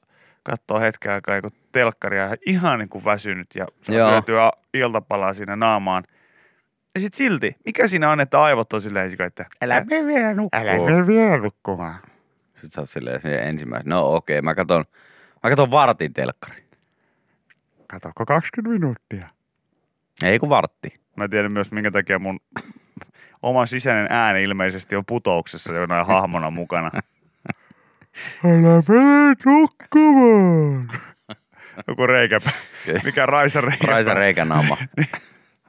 katsoo 0.44 0.80
hetken 0.80 1.12
aikaa 1.12 1.36
joku 1.36 1.50
telkkaria 1.72 2.24
ja 2.24 2.36
ihan 2.46 2.80
niin 2.80 2.90
kuin 2.90 3.06
väsynyt 3.06 3.48
ja 3.56 3.68
saa 3.82 4.12
syötyä 4.12 4.52
iltapalaa 4.74 5.34
siinä 5.34 5.56
naamaan. 5.56 6.04
Ja 6.96 7.02
sitten 7.02 7.18
silti, 7.18 7.56
mikä 7.66 7.88
siinä 7.88 8.12
on, 8.12 8.20
että 8.20 8.42
aivot 8.44 8.74
on 8.74 8.82
silleen, 8.82 9.12
että 9.28 9.46
Älä 9.62 9.86
mene 9.90 10.06
vielä 10.06 10.34
nukkumaan. 10.34 10.70
älä 10.70 10.86
mene 10.86 11.08
vielä 11.08 11.38
nukkumaan. 11.38 12.00
Sitten 12.54 12.72
sä 12.72 12.82
oot 12.82 12.90
silleen 12.90 13.22
siihen 13.22 13.44
ensimmäisen. 13.44 13.90
No 13.90 14.14
okei, 14.16 14.42
mä 14.42 14.56
katon, 14.56 14.86
mä 15.44 15.50
katon 15.50 15.72
vartin 15.72 16.14
telkkari. 16.14 16.64
Katokko 17.88 18.26
20 18.26 18.74
minuuttia? 18.80 19.28
Ei 20.24 20.40
kun 20.40 20.50
vartti. 20.50 21.00
Mä 21.16 21.28
tiedän 21.28 21.52
myös, 21.52 21.72
minkä 21.72 21.92
takia 21.92 22.20
mun 22.20 22.40
oma 23.44 23.66
sisäinen 23.66 24.08
ääni 24.10 24.44
ilmeisesti 24.44 24.96
on 24.96 25.06
putouksessa 25.06 25.76
jonain 25.76 26.06
hahmona 26.08 26.50
mukana. 26.50 26.92
Älä 28.46 28.84
mene 28.88 29.36
nukkumaan. 29.46 30.88
Joku 31.88 32.08
reikäpää. 32.08 32.54
Mikä 33.04 33.26
Raisa 33.26 33.62
reikäpää? 33.62 33.90
Raisa 33.90 34.14
reikänaama. 34.14 34.78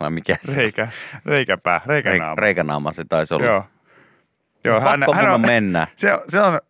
Vai 0.00 0.10
mikä 0.10 0.37
se? 0.42 0.56
Reikä, 0.56 0.88
reikäpää, 1.26 1.80
reikänaama. 1.87 2.34
Reik- 2.34 2.38
reikänaama 2.38 2.92
se 2.92 3.04
taisi 3.04 3.34
olla. 3.34 3.46
Joo. 3.46 3.64
Joo, 4.64 4.80
hän, 4.80 5.00
Pakko 5.00 5.14
hän 5.14 5.26
on, 5.28 5.34
on 5.34 5.40
mennä. 5.40 5.87
se, 5.96 6.14
on- 6.14 6.20
se 6.28 6.40
on, 6.40 6.60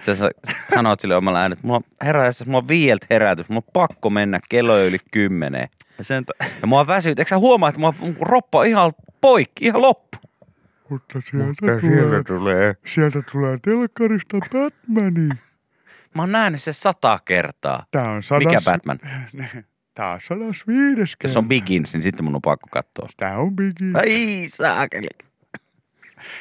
Sitten 0.00 0.16
sä 0.16 0.30
sa- 0.46 0.52
sanoit 0.74 1.00
sille 1.00 1.16
omalla 1.16 1.38
äänellä, 1.38 1.52
että 1.52 1.66
mulla 1.66 1.80
heräessä, 2.04 2.44
mulla 2.44 2.58
on 2.58 2.68
viieltä 2.68 3.06
herätys, 3.10 3.48
mulla 3.48 3.62
on 3.66 3.70
pakko 3.72 4.10
mennä 4.10 4.40
kello 4.48 4.78
yli 4.84 4.98
kymmeneen. 5.10 5.68
sen, 6.00 6.24
t- 6.24 6.30
Ja 6.60 6.66
mua 6.66 6.86
väsyy, 6.86 7.10
eikö 7.18 7.28
sä 7.28 7.38
huomaa, 7.38 7.68
että 7.68 7.80
mulla 7.80 7.94
mun 8.00 8.16
roppa 8.20 8.58
on 8.58 8.66
ihan 8.66 8.92
poikki, 9.20 9.64
ihan 9.64 9.82
loppu. 9.82 10.18
Mutta 10.90 11.20
sieltä, 11.30 11.80
tulee, 11.80 12.22
tulee. 12.24 12.74
sieltä 12.86 13.22
tulee 13.32 13.58
telkkarista 13.64 14.36
Batmani. 14.52 15.28
Mä 16.14 16.22
oon 16.22 16.32
nähnyt 16.32 16.62
se 16.62 16.72
sata 16.72 17.18
kertaa. 17.24 17.84
Tää 17.90 18.10
on 18.10 18.22
sadas, 18.22 18.44
Mikä 18.44 18.60
Batman? 18.64 18.98
Tää 19.94 20.12
on 20.12 20.20
sadas 20.20 20.66
viides 20.66 21.16
Jos 21.22 21.36
on 21.36 21.48
Begins, 21.48 21.92
niin 21.92 22.02
sitten 22.02 22.24
mun 22.24 22.34
on 22.34 22.42
pakko 22.42 22.68
katsoa. 22.70 23.08
sitä. 23.08 23.26
Tää 23.26 23.38
on 23.38 23.56
Biggie. 23.56 23.92
Ai 23.94 24.44
saakeli. 24.48 25.08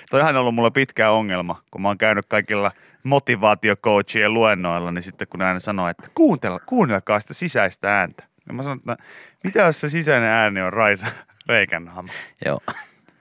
toihan 0.09 0.35
on 0.35 0.39
ollut 0.41 0.55
mulla 0.55 0.71
pitkä 0.71 1.11
ongelma, 1.11 1.61
kun 1.71 1.81
mä 1.81 1.87
oon 1.87 1.97
käynyt 1.97 2.25
kaikilla 2.25 2.71
motivaatiocoachien 3.07 4.33
luennoilla, 4.33 4.91
niin 4.91 5.03
sitten 5.03 5.27
kun 5.27 5.41
aina 5.41 5.59
sanoo, 5.59 5.87
että 5.87 6.07
kuuntele, 6.15 6.59
kuunnelkaa 6.65 7.19
sitä 7.19 7.33
sisäistä 7.33 7.99
ääntä. 7.99 8.23
Ja 8.47 8.53
mä 8.53 8.63
sanon, 8.63 8.77
että 8.77 8.97
mitä 9.43 9.59
jos 9.61 9.81
se 9.81 9.89
sisäinen 9.89 10.29
ääni 10.29 10.61
on 10.61 10.73
Raisa 10.73 11.05
Reikännaama? 11.49 12.09
Joo. 12.45 12.59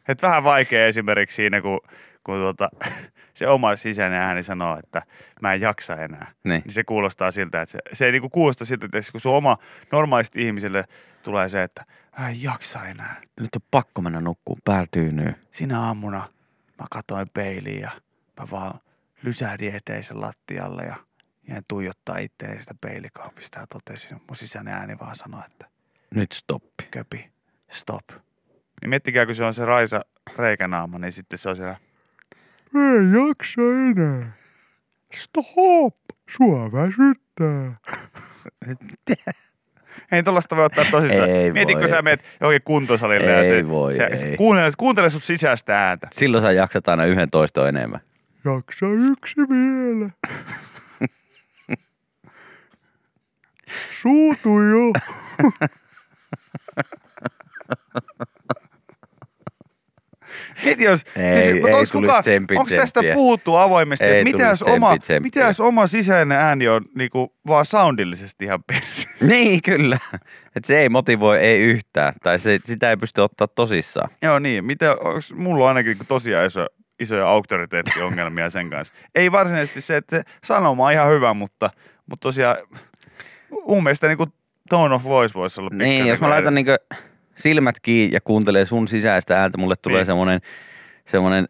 Et 0.09 0.23
vähän 0.23 0.45
vaikea 0.45 0.87
esimerkiksi 0.87 1.35
siinä, 1.35 1.61
kun, 1.61 1.81
kun 2.25 2.35
tuota, 2.35 2.69
se 3.35 3.49
oma 3.49 3.77
sisäinen 3.77 4.21
ääni 4.21 4.43
sanoo, 4.43 4.79
että 4.79 5.03
mä 5.41 5.55
en 5.55 5.61
jaksa 5.61 5.97
enää. 5.97 6.33
Niin. 6.45 6.63
Niin 6.65 6.73
se 6.73 6.85
kuulostaa 6.85 7.31
siltä, 7.31 7.63
että 7.63 7.73
se, 7.73 7.79
se 7.93 8.07
ei 8.07 8.13
niinku 8.13 8.29
kuulosta 8.29 8.65
siltä, 8.65 8.87
että 8.87 9.13
kun 9.13 9.21
sun 9.21 9.35
oma 9.35 9.59
normaalisti 9.93 10.43
ihmiselle 10.43 10.85
tulee 11.23 11.49
se, 11.49 11.63
että 11.63 11.85
mä 12.19 12.29
en 12.29 12.43
jaksa 12.43 12.87
enää. 12.87 13.21
Nyt 13.41 13.57
on 13.57 13.63
pakko 13.71 14.03
mennä 14.03 14.21
nukkuun, 14.21 14.59
päällä 14.65 14.87
tyynyy. 14.91 15.35
Sinä 15.51 15.81
aamuna 15.81 16.29
mä 16.79 16.87
katoin 16.91 17.29
peiliin 17.35 17.81
ja 17.81 17.91
mä 18.41 18.47
vaan 18.51 18.81
lysähdin 19.23 19.75
eteisen 19.75 20.21
lattialle 20.21 20.83
ja 20.85 20.97
jäin 21.49 21.65
tuijottaa 21.69 22.19
itseäni 22.19 22.61
sitä 22.61 22.75
peilikaapista 22.81 23.61
ja 23.61 23.67
totesin, 23.67 24.17
mun 24.29 24.37
sisäinen 24.37 24.75
ääni 24.75 24.99
vaan 25.01 25.17
sanoi, 25.17 25.43
että 25.47 25.67
Nyt 26.15 26.33
stoppi. 26.33 26.85
köpi, 26.91 27.31
stop. 27.71 28.09
Niin 28.81 28.89
miettikää, 28.91 29.27
kun 29.27 29.35
se 29.35 29.45
on 29.45 29.55
se 29.55 29.65
Raisa 29.65 30.05
reikänaama, 30.39 30.99
niin 30.99 31.13
sitten 31.13 31.39
se 31.39 31.49
on 31.49 31.57
siellä, 31.57 31.77
Ei 32.75 33.27
jaksa 33.29 33.61
enää. 33.61 34.33
Stop! 35.15 35.95
Sua 36.37 36.73
väsyttää. 36.73 37.77
ei 40.13 40.23
tuollaista 40.23 40.57
voi 40.57 40.65
ottaa 40.65 40.85
tosissaan. 40.91 41.31
Ei 41.31 41.53
Mietitkö 41.53 41.81
voi. 41.81 41.89
sä 41.89 42.03
meet 42.03 42.21
johonkin 42.41 42.63
kuntosalille 42.65 43.31
ja 43.31 43.41
Ei 43.41 43.49
se, 43.49 43.69
voi, 43.69 43.95
se, 43.95 44.05
ei. 44.05 44.17
se 44.17 44.37
kuuntele, 44.37 44.71
kuuntele 44.79 45.11
sun 45.11 45.21
sisäistä 45.21 45.87
ääntä. 45.89 46.09
Silloin 46.13 46.45
sä 46.45 46.53
jaksat 46.53 46.89
aina 46.89 47.05
yhden 47.05 47.31
toiston 47.31 47.69
enemmän. 47.69 48.01
Jaksa 48.47 48.87
yksi 48.87 49.37
vielä. 49.37 50.11
Suutu 54.03 54.61
jo. 54.61 54.93
Mieti 60.65 60.85
jos, 60.85 61.05
Ei, 61.17 61.53
siis, 61.53 61.65
ei 61.67 61.75
onks 61.75 61.91
tulisi 61.91 62.11
kuka, 62.13 62.23
tsempin 62.23 62.59
onks 62.59 62.73
tästä 62.73 63.01
puhuttu 63.15 63.55
avoimesti, 63.55 64.05
Ei 64.05 64.21
että 64.21 64.25
mitä 64.25 64.45
jos, 64.45 64.63
oma, 64.63 64.97
mitä 65.21 65.41
jos 65.41 65.61
oma 65.61 65.87
sisäinen 65.87 66.39
ääni 66.39 66.69
on 66.69 66.83
niinku 66.95 67.35
vaan 67.47 67.67
soundillisesti 67.67 68.45
ihan 68.45 68.63
persi? 68.65 69.07
Niin, 69.31 69.63
kyllä. 69.63 69.99
Et 70.57 70.65
se 70.65 70.81
ei 70.81 70.89
motivoi, 70.89 71.39
ei 71.39 71.61
yhtään. 71.61 72.13
Tai 72.23 72.39
se, 72.39 72.59
sitä 72.65 72.91
ei 72.91 72.97
pysty 72.97 73.21
ottaa 73.21 73.49
tosissaan. 73.49 74.09
Joo 74.23 74.39
niin, 74.39 74.65
mitä, 74.65 74.97
onks, 75.05 75.33
mulla 75.33 75.65
on 75.65 75.69
ainakin 75.69 75.97
tosiaan 76.09 76.47
iso, 76.47 76.67
isoja 77.01 77.29
auktoriteettiongelmia 77.29 78.51
sen 78.51 78.71
kanssa. 78.71 78.95
Ei 79.15 79.33
varsinaisesti 79.33 79.81
se, 79.81 79.97
että 79.97 80.17
se 80.17 80.23
sanoma 80.45 80.87
on 80.87 80.93
ihan 80.93 81.11
hyvä, 81.11 81.35
mutta, 81.35 81.71
mutta 82.07 82.23
tosiaan 82.23 82.57
mun 83.67 83.83
mielestä 83.83 84.07
niinku 84.09 84.27
tone 84.69 84.95
of 84.95 85.05
voice 85.05 85.35
voisi 85.35 85.61
olla 85.61 85.71
Niin, 85.73 86.07
jos 86.07 86.21
mä 86.21 86.27
eri. 86.27 86.33
laitan 86.35 86.55
niinku 86.55 86.73
silmät 87.37 87.81
kiinni 87.81 88.15
ja 88.15 88.21
kuuntelee 88.21 88.65
sun 88.65 88.89
sisäistä 88.89 89.41
ääntä, 89.41 89.59
mulle 89.59 89.75
tulee 89.83 89.99
Niin. 89.99 90.07
semmoinen, 90.07 90.41
semmoinen 91.05 91.49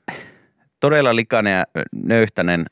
todella 0.80 1.16
likainen 1.16 1.52
ja 1.58 1.64
nöyhtäinen 2.04 2.66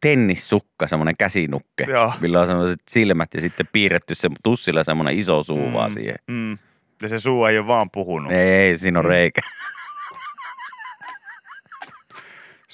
tennissukka, 0.00 0.88
semmoinen 0.88 1.14
käsinukke, 1.18 1.84
Joo. 1.88 2.12
millä 2.20 2.40
on 2.40 2.46
semmoiset 2.46 2.80
silmät 2.88 3.34
ja 3.34 3.40
sitten 3.40 3.68
piirretty 3.72 4.14
se 4.14 4.28
tussilla 4.42 4.84
semmoinen 4.84 5.18
iso 5.18 5.42
suu 5.42 5.72
vaan 5.72 5.90
siihen. 5.90 6.16
Mm. 6.26 6.58
Ja 7.02 7.08
se 7.08 7.18
suu 7.18 7.44
ei 7.44 7.58
ole 7.58 7.66
vaan 7.66 7.90
puhunut. 7.90 8.32
Ei, 8.32 8.78
siinä 8.78 8.98
on 8.98 9.04
reikä. 9.04 9.40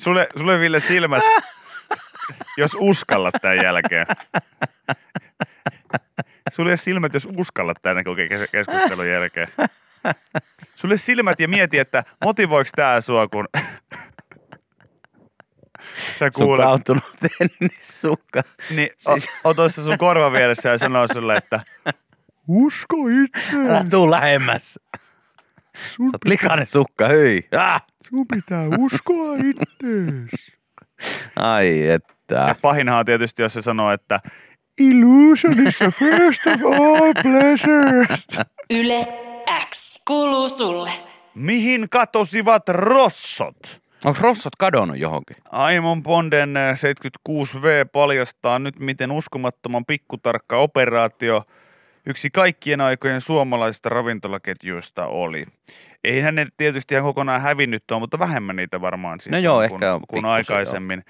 Sulle, 0.03 0.29
sulle 0.39 0.59
Ville 0.61 0.81
silmät, 0.81 1.23
jos 2.57 2.77
uskallat 2.81 3.35
tämän 3.43 3.57
jälkeen. 3.57 4.07
Sulle 6.53 6.77
silmät, 6.77 7.15
jos 7.15 7.29
uskallat 7.37 7.77
tämän 7.83 8.05
koko 8.05 8.17
kes- 8.29 8.51
keskustelun 8.51 9.09
jälkeen. 9.09 9.49
Sulle 10.77 10.97
silmät 10.97 11.41
ja 11.41 11.49
mieti, 11.49 11.79
että 11.79 12.05
motivoiko 12.25 12.71
tämä 12.77 13.01
sua, 13.01 13.29
kun 13.29 13.49
sä 16.19 16.19
Sun 16.19 16.31
kuulet. 16.35 16.65
kauttunut 16.65 17.05
tennissukka. 17.39 18.43
Niin, 18.71 18.91
siis- 18.99 19.29
o 19.45 19.55
tuossa 19.55 19.85
sun 19.85 19.99
korva 19.99 20.33
vieressä 20.33 20.69
ja 20.69 20.79
sanoo 20.79 21.07
sulle, 21.13 21.37
että 21.37 21.61
Usko 22.49 22.97
itse. 23.25 23.57
Älä 23.69 23.85
tuu 23.91 24.11
lähemmäs. 24.11 24.81
Sun, 25.77 26.11
Sä 26.11 26.15
oot 26.17 26.25
likainen 26.25 26.67
sukka, 26.67 27.09
hyi. 27.09 27.49
Ah! 27.59 27.83
Sun 28.11 28.27
pitää 28.35 28.65
uskoa 28.79 29.35
ittees. 29.37 30.53
Ai 31.37 31.89
että. 31.89 32.35
ja 32.35 32.55
pahinhan 32.63 32.99
on 32.99 33.07
tietysti, 33.07 33.43
jos 33.43 33.53
se 33.53 33.63
sanoo, 33.63 33.91
että 33.91 34.21
Illusion 34.79 35.67
is 35.67 35.79
the 35.79 35.91
first 35.91 36.47
of 36.47 36.63
all 36.65 37.13
pleasures. 37.23 38.27
Yle 38.71 39.07
X 39.71 40.03
kuuluu 40.07 40.49
sulle. 40.49 40.91
mihin 41.35 41.87
katosivat 41.91 42.69
rossot? 42.69 43.81
Onko 44.05 44.19
rossot 44.23 44.57
kadonnut 44.59 44.99
johonkin? 44.99 45.37
Aimon 45.51 46.03
Bonden 46.03 46.57
äh, 46.57 46.77
76V 46.77 47.89
paljastaa 47.93 48.59
nyt, 48.59 48.79
miten 48.79 49.13
uskomattoman 49.13 49.85
pikkutarkka 49.87 50.57
operaatio 50.57 51.43
yksi 52.07 52.31
kaikkien 52.31 52.81
aikojen 52.81 53.21
suomalaisista 53.21 53.89
ravintolaketjuista 53.89 55.07
oli. 55.07 55.47
Ei 56.05 56.33
ne 56.33 56.47
tietysti 56.57 56.95
ihan 56.95 57.05
kokonaan 57.05 57.41
hävinnyt 57.41 57.91
ole, 57.91 58.01
mutta 58.01 58.19
vähemmän 58.19 58.57
niitä 58.57 58.81
varmaan 58.81 59.21
siis 59.21 59.33
No 59.33 59.39
joo, 59.39 59.57
on 59.57 59.65
ehkä 59.65 59.77
kuin, 59.79 60.03
kuin 60.09 60.25
aikaisemmin. 60.25 61.05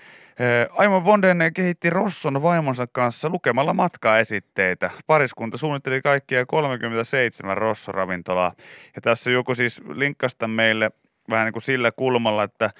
Aimon 0.70 1.02
Bonden 1.02 1.38
kehitti 1.54 1.90
Rosson 1.90 2.42
vaimonsa 2.42 2.86
kanssa 2.86 3.28
lukemalla 3.28 3.74
matkaesitteitä. 3.74 4.90
Pariskunta 5.06 5.58
suunnitteli 5.58 6.02
kaikkia 6.02 6.46
37 6.46 7.58
Rosso-ravintolaa. 7.58 8.52
Ja 8.94 9.00
tässä 9.00 9.30
joku 9.30 9.54
siis 9.54 9.80
linkkasta 9.94 10.48
meille 10.48 10.90
vähän 11.30 11.44
niin 11.44 11.52
kuin 11.52 11.62
sillä 11.62 11.92
kulmalla, 11.92 12.42
että 12.42 12.70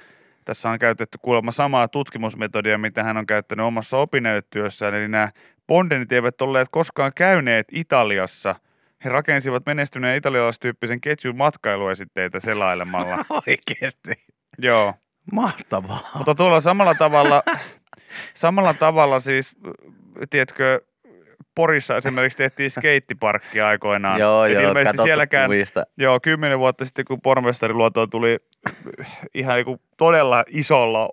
tässä 0.45 0.71
on 0.71 0.79
käytetty 0.79 1.19
kuulemma 1.23 1.53
samaa 1.53 1.89
tutkimusmetodia, 1.89 2.79
mitä 2.79 3.05
hän 3.05 3.17
on 3.17 3.27
käyttänyt 3.27 3.67
omassa 3.67 3.97
opinnäytetyössään. 3.97 4.95
Eli 4.95 5.09
nämä 5.09 5.29
Bondenit 5.67 6.13
eivät 6.13 6.43
olleet 6.43 6.69
koskaan 6.71 7.13
käyneet 7.15 7.67
Italiassa. 7.73 8.55
He 9.05 9.11
rakensivat 9.11 9.67
menestyneen 9.67 10.17
italialaistyyppisen 10.17 11.01
ketjun 11.01 11.37
matkailuesitteitä 11.37 12.41
selailemalla. 12.41 13.25
Oikeesti. 13.47 14.13
Joo. 14.59 14.95
Mahtavaa. 15.33 16.11
Mutta 16.15 16.35
tuolla 16.35 16.61
samalla 16.61 16.95
tavalla, 16.95 17.43
samalla 18.35 18.75
tavalla 18.75 19.21
siis, 19.21 19.57
tiedätkö, 20.31 20.81
Porissa 21.55 21.97
esimerkiksi 21.97 22.39
tehtiin 22.39 22.71
skeittiparkki 22.71 23.61
aikoinaan. 23.61 24.21
Joo, 24.21 24.45
Et 24.45 24.53
joo, 24.53 24.63
ilmeisesti 24.63 25.03
sielläkään, 25.03 25.51
kuvista. 25.51 25.85
joo, 25.97 26.21
kymmenen 26.21 26.59
vuotta 26.59 26.85
sitten, 26.85 27.05
kun 27.05 27.21
pormestariluotoon 27.21 28.11
tuli 28.11 28.39
ihan 29.35 29.57
niin 29.57 29.81
todella 29.97 30.45
isolla 30.49 31.09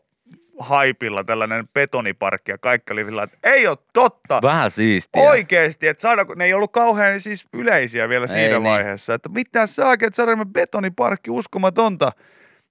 haipilla 0.59 1.23
tällainen 1.23 1.67
betoniparkki 1.67 2.51
ja 2.51 2.57
kaikki 2.57 2.93
oli 2.93 3.05
sillä, 3.05 3.23
että 3.23 3.37
ei 3.43 3.67
ole 3.67 3.77
totta. 3.93 4.39
Vähän 4.41 4.71
siistiä. 4.71 5.21
Oikeesti, 5.21 5.87
että 5.87 6.01
saadaanko, 6.01 6.35
ne 6.35 6.45
ei 6.45 6.53
ollut 6.53 6.71
kauhean 6.71 7.21
siis 7.21 7.45
yleisiä 7.53 8.09
vielä 8.09 8.27
siinä 8.27 8.41
Ei 8.41 8.49
niin. 8.49 8.63
vaiheessa, 8.63 9.13
että 9.13 9.29
mitä 9.29 9.67
saa, 9.67 9.93
että 9.93 10.09
saadaan 10.13 10.49
betoniparkki 10.49 11.31
uskomatonta. 11.31 12.11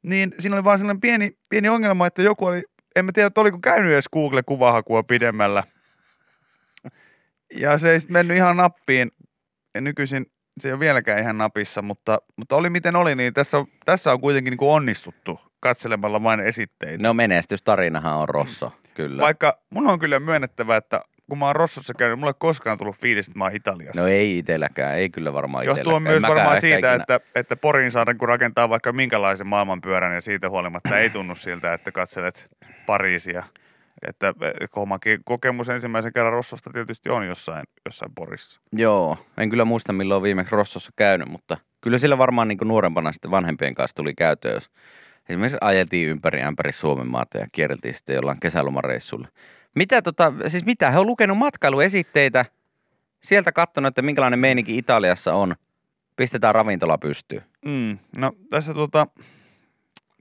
Niin 0.03 0.35
siinä 0.38 0.57
oli 0.57 0.64
vaan 0.64 0.79
sellainen 0.79 1.01
pieni, 1.01 1.38
pieni 1.48 1.68
ongelma, 1.68 2.07
että 2.07 2.22
joku 2.22 2.46
oli, 2.46 2.62
en 2.96 3.05
mä 3.05 3.12
tiedä, 3.12 3.27
että 3.27 3.40
oliko 3.40 3.59
käynyt 3.59 3.92
edes 3.92 4.09
Google-kuvahakua 4.12 5.03
pidemmällä. 5.03 5.62
Ja 7.55 7.79
se 7.79 7.92
ei 7.92 8.01
sitten 8.01 8.12
mennyt 8.12 8.37
ihan 8.37 8.57
nappiin. 8.57 9.11
Ja 9.74 9.81
nykyisin 9.81 10.27
se 10.61 10.68
ei 10.68 10.72
ole 10.72 10.81
vieläkään 10.81 11.20
ihan 11.20 11.38
napissa, 11.38 11.83
mutta, 11.83 12.18
mutta 12.37 12.57
oli 12.57 12.70
miten 12.70 12.96
oli, 12.96 13.14
niin 13.14 13.35
tässä, 13.35 13.64
tässä 13.85 14.12
on 14.12 14.20
kuitenkin 14.20 14.51
niin 14.51 14.59
kuin 14.59 14.70
onnistuttu 14.70 15.40
katselemalla 15.61 16.23
vain 16.23 16.40
esitteitä. 16.40 17.03
No 17.03 17.14
menestystarinahan 17.14 18.16
on 18.16 18.29
Rosso, 18.29 18.73
kyllä. 18.94 19.23
Vaikka 19.23 19.59
mun 19.71 19.87
on 19.87 19.99
kyllä 19.99 20.21
myönnettävä, 20.21 20.77
että 20.77 21.01
kun 21.29 21.38
mä 21.38 21.47
oon 21.47 21.57
Rossossa 21.57 21.94
käynyt, 21.94 22.18
mulle 22.18 22.31
ei 22.31 22.35
koskaan 22.38 22.79
tullut 22.79 22.97
fiilistä, 22.97 23.31
että 23.31 23.38
mä 23.38 23.44
oon 23.44 23.57
Italiassa. 23.57 24.01
No 24.01 24.07
ei 24.07 24.38
itelläkään, 24.38 24.97
ei 24.97 25.11
kyllä 25.11 25.33
varmaan 25.33 25.64
Johtuu 25.64 25.81
itelläkään. 25.83 26.03
myös 26.03 26.23
Mäkään 26.23 26.37
varmaan 26.37 26.61
siitä, 26.61 26.77
ikinä- 26.77 26.94
että, 26.94 27.21
että 27.35 27.57
Porin 27.57 27.90
saadaan, 27.90 28.18
kun 28.18 28.29
rakentaa 28.29 28.68
vaikka 28.68 28.92
minkälaisen 28.92 29.47
maailmanpyörän 29.47 30.14
ja 30.14 30.21
siitä 30.21 30.51
huolimatta 30.51 30.99
ei 30.99 31.11
tunnu 31.11 31.35
siltä, 31.35 31.75
että 31.75 31.92
katselet 31.92 32.49
Pariisia. 32.87 33.42
Että 34.09 34.35
omakin 34.77 35.21
kokemus 35.25 35.68
ensimmäisen 35.68 36.12
kerran 36.12 36.33
Rossosta 36.33 36.71
tietysti 36.71 37.11
on 37.11 37.27
jossain, 37.27 37.64
jossain 37.85 38.12
Porissa. 38.14 38.61
Joo, 38.73 39.18
en 39.38 39.51
kyllä 39.51 39.64
muista 39.64 39.92
milloin 39.92 40.16
on 40.16 40.23
viimeksi 40.23 40.57
Rossossa 40.57 40.92
käynyt, 40.97 41.29
mutta 41.29 41.57
kyllä 41.81 41.99
sillä 41.99 42.18
varmaan 42.18 42.49
niin 42.49 42.59
nuorempana 42.64 43.12
sitten 43.12 43.31
vanhempien 43.31 43.75
kanssa 43.75 43.94
tuli 43.94 44.14
käyttöön, 44.14 44.55
jos 44.55 44.71
esimerkiksi 45.29 45.59
ajeltiin 45.61 46.09
ympäri 46.09 46.43
ämpäri 46.43 46.73
Suomen 46.73 47.07
maata 47.07 47.38
ja 47.38 47.47
kierreltiin 47.53 47.95
sitten 47.95 48.17
jollain 48.17 48.41
kesälomareissulla. 48.41 49.29
Mitä 49.75 50.03
tota, 50.03 50.33
siis 50.49 50.64
mitä, 50.64 50.91
he 50.91 50.99
on 50.99 51.07
lukenut 51.07 51.38
matkailuesitteitä, 51.38 52.45
sieltä 53.23 53.53
katsonut, 53.53 53.88
että 53.88 54.03
minkälainen 54.03 54.38
meininki 54.38 54.79
Italiassa 54.79 55.35
on, 55.35 55.57
pistetään 56.17 56.55
ravintola 56.55 56.99
pystyyn. 56.99 57.45
Mm, 57.64 57.99
no 58.17 58.33
tässä 58.51 58.75
tuota, 58.75 59.07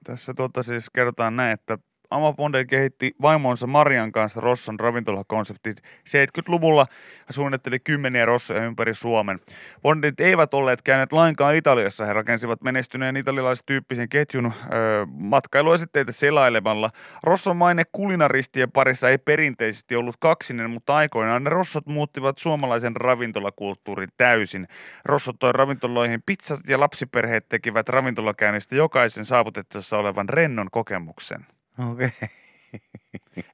tässä 0.03 0.33
tuota 0.33 0.63
siis 0.63 0.89
kerrotaan 0.89 1.35
näin, 1.35 1.51
että 1.53 1.77
Ama 2.09 2.33
Bondel 2.33 2.65
kehitti 2.65 3.15
vaimonsa 3.21 3.67
Marian 3.67 4.11
kanssa 4.11 4.41
Rosson 4.41 4.79
ravintolakonseptin 4.79 5.73
70-luvulla 6.09 6.85
ja 7.27 7.33
suunnitteli 7.33 7.79
kymmeniä 7.79 8.25
Rossoja 8.25 8.63
ympäri 8.63 8.93
Suomen. 8.93 9.39
Bondit 9.81 10.19
eivät 10.19 10.53
olleet 10.53 10.81
käyneet 10.81 11.11
lainkaan 11.11 11.55
Italiassa. 11.55 12.05
He 12.05 12.13
rakensivat 12.13 12.61
menestyneen 12.61 13.17
italialaistyyppisen 13.17 14.09
ketjun 14.09 14.53
öö, 14.73 15.05
matkailuesitteitä 15.05 16.11
selailemalla. 16.11 16.89
Rosson 17.23 17.57
maine 17.57 17.83
kulinaristien 17.91 18.71
parissa 18.71 19.09
ei 19.09 19.17
perinteisesti 19.17 19.95
ollut 19.95 20.15
kaksinen, 20.19 20.69
mutta 20.69 20.95
aikoinaan 20.95 21.43
ne 21.43 21.49
Rossot 21.49 21.85
muuttivat 21.85 22.37
suomalaisen 22.37 22.95
ravintolakulttuurin 22.95 24.09
täysin. 24.17 24.67
Rossot 25.05 25.35
toi 25.39 25.51
ravintoloihin 25.51 26.23
pizzat 26.25 26.59
ja 26.67 26.79
lapsiperheet 26.79 27.49
tekivät 27.49 27.89
ravintolakäynnistä 27.89 28.75
jokaisen 28.75 29.25
saavutettavassa 29.25 29.97
olevan 29.97 30.29
rennon 30.29 30.67
kokemuksen. 30.71 31.56
Okei. 31.91 32.07
Okay. 32.07 32.29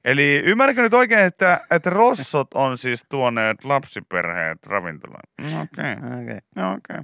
Eli 0.04 0.42
ymmärrätkö 0.44 0.82
nyt 0.82 0.94
oikein, 0.94 1.20
että, 1.20 1.60
että 1.70 1.90
rossot 1.90 2.48
on 2.54 2.78
siis 2.78 3.04
tuoneet 3.08 3.64
lapsiperheet 3.64 4.66
ravintolaan? 4.66 5.22
Okei, 5.62 5.92
okay. 5.92 6.38
Okay. 6.52 6.74
okei, 6.74 6.96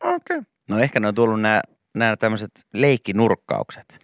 okei. 0.00 0.40
No 0.68 0.78
ehkä 0.78 1.00
ne 1.00 1.08
on 1.08 1.14
tullut 1.14 1.40
nämä, 1.40 1.60
nämä 1.94 2.16
tämmöiset 2.16 2.50
leikkinurkkaukset. 2.74 3.98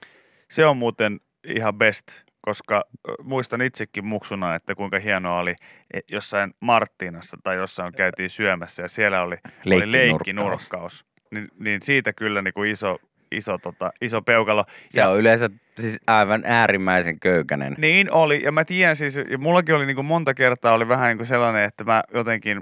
Se 0.50 0.66
on 0.66 0.76
muuten 0.76 1.20
ihan 1.44 1.74
best, 1.74 2.06
koska 2.40 2.84
muistan 3.22 3.62
itsekin 3.62 4.04
muksuna, 4.04 4.54
että 4.54 4.74
kuinka 4.74 4.98
hienoa 4.98 5.38
oli 5.38 5.54
e, 5.94 6.00
jossain 6.08 6.54
Marttinassa 6.60 7.36
tai 7.42 7.56
jossain 7.56 7.92
käytiin 7.92 8.30
syömässä 8.30 8.82
ja 8.82 8.88
siellä 8.88 9.22
oli, 9.22 9.36
oli 9.36 9.92
Leikkinurkkaus. 9.92 9.92
leikkinurkkaus. 9.92 11.06
Niin, 11.30 11.48
niin 11.58 11.82
siitä 11.82 12.12
kyllä 12.12 12.42
niin 12.42 12.54
kuin 12.54 12.70
iso, 12.70 12.98
iso, 13.36 13.58
tota, 13.58 13.92
iso 14.00 14.22
peukalo. 14.22 14.64
Se 14.88 15.06
on 15.06 15.18
yleensä 15.18 15.50
siis 15.80 15.98
aivan 16.06 16.42
äärimmäisen 16.46 17.20
köykäinen. 17.20 17.74
Niin 17.78 18.12
oli, 18.12 18.42
ja 18.42 18.52
mä 18.52 18.64
tiedän 18.64 18.96
siis, 18.96 19.16
ja 19.16 19.38
mullakin 19.38 19.74
oli 19.74 19.86
niin 19.86 19.96
kuin 19.96 20.06
monta 20.06 20.34
kertaa 20.34 20.74
oli 20.74 20.88
vähän 20.88 21.08
niin 21.08 21.16
kuin 21.16 21.26
sellainen, 21.26 21.64
että 21.64 21.84
mä 21.84 22.02
jotenkin, 22.14 22.60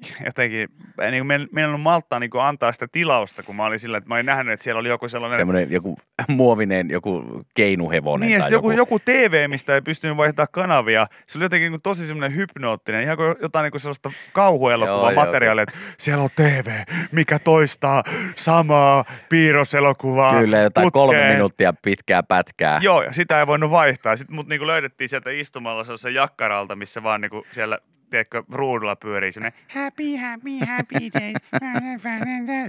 jotenkin, 0.26 0.68
niin 1.10 1.20
kuin 1.20 1.26
men, 1.26 1.48
mennyt 1.52 1.80
malttaa 1.80 2.18
niin 2.18 2.30
kuin 2.30 2.42
antaa 2.42 2.72
sitä 2.72 2.86
tilausta, 2.92 3.42
kun 3.42 3.56
mä 3.56 3.64
olin 3.64 3.78
sillä, 3.78 3.98
että 3.98 4.08
mä 4.08 4.14
olin 4.14 4.26
nähnyt, 4.26 4.52
että 4.52 4.64
siellä 4.64 4.78
oli 4.78 4.88
joku 4.88 5.08
sellainen 5.08 5.36
Semmoinen 5.36 5.70
joku 5.70 5.98
muovinen, 6.28 6.90
joku 6.90 7.42
keinuhevonen 7.54 8.28
Niin, 8.28 8.40
tai 8.40 8.52
joku, 8.52 8.70
joku. 8.70 8.78
joku 8.78 8.98
TV, 8.98 9.48
mistä 9.48 9.74
ei 9.74 9.82
pystynyt 9.82 10.16
vaihtaa 10.16 10.46
kanavia. 10.46 11.06
Se 11.26 11.38
oli 11.38 11.44
jotenkin 11.44 11.72
niin 11.72 11.82
tosi 11.82 12.06
semmoinen 12.06 12.36
hypnoottinen, 12.36 13.02
ihan 13.02 13.16
kuin 13.16 13.34
jotain 13.42 13.62
niin 13.62 13.70
kuin 13.70 13.80
sellaista 13.80 14.10
kauhuelokuvaa 14.32 15.12
materiaalia, 15.12 15.62
että 15.62 15.78
siellä 15.98 16.24
on 16.24 16.30
TV, 16.36 16.70
mikä 17.12 17.38
toistaa 17.38 18.04
samaa 18.36 19.04
piirroselokuvaa. 19.28 20.40
Kyllä, 20.40 20.58
jotain 20.58 20.92
kolme 20.92 21.12
putkeen. 21.12 21.32
minuuttia 21.32 21.74
pitkää 21.82 22.22
pätkää. 22.22 22.78
Joo, 22.82 23.02
ja 23.02 23.12
sitä 23.12 23.40
ei 23.40 23.46
voinut 23.46 23.70
vaihtaa. 23.70 24.16
Sitten 24.16 24.36
mut 24.36 24.48
niinku 24.48 24.66
löydettiin 24.66 25.08
sieltä 25.08 25.30
istumalla 25.30 25.84
sellaisen 25.84 26.14
jakkaralta, 26.14 26.76
missä 26.76 27.02
vaan 27.02 27.20
niinku 27.20 27.46
siellä 27.52 27.78
tiedätkö, 28.10 28.42
ruudulla 28.52 28.96
pyörii 28.96 29.32
semmoinen 29.32 29.60
happy, 29.68 30.16
happy, 30.16 30.58
happy 30.66 31.10
day. 31.20 31.32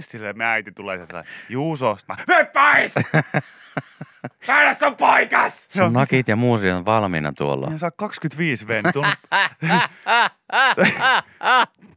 Silleen 0.00 0.38
me 0.38 0.44
äiti 0.44 0.72
tulee 0.72 0.96
sieltä 0.96 1.24
Juuso, 1.48 1.96
mä, 2.08 2.16
nyt 2.28 2.48
pois! 2.52 2.94
Päädä 4.46 4.74
on 4.86 4.96
paikas! 4.96 5.68
Sun 5.76 5.92
nakit 5.92 6.28
ja 6.28 6.36
muusi 6.36 6.70
on 6.70 6.84
valmiina 6.84 7.32
tuolla. 7.32 7.68
Ja 7.70 7.78
saa 7.78 7.90
25 7.90 8.68
ven. 8.68 8.84
Tunnut, 8.92 9.14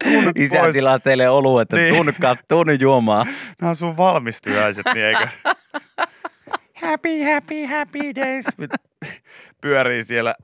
tunnut 0.03 0.37
Isä 0.37 0.57
pois. 0.59 0.73
tilaa 0.73 0.99
teille 0.99 1.29
olu, 1.29 1.59
että 1.59 1.75
Niin. 1.77 1.95
tunnu 2.47 2.71
juomaan. 2.79 3.27
Nämä 3.61 3.69
on 3.69 3.75
sun 3.75 3.97
valmistyöiset, 3.97 4.85
niin 4.93 5.05
eikö? 5.05 5.27
happy, 6.85 7.23
happy, 7.33 7.65
happy 7.65 8.15
days. 8.15 8.45
Pyörii 9.61 10.03
siellä, 10.05 10.35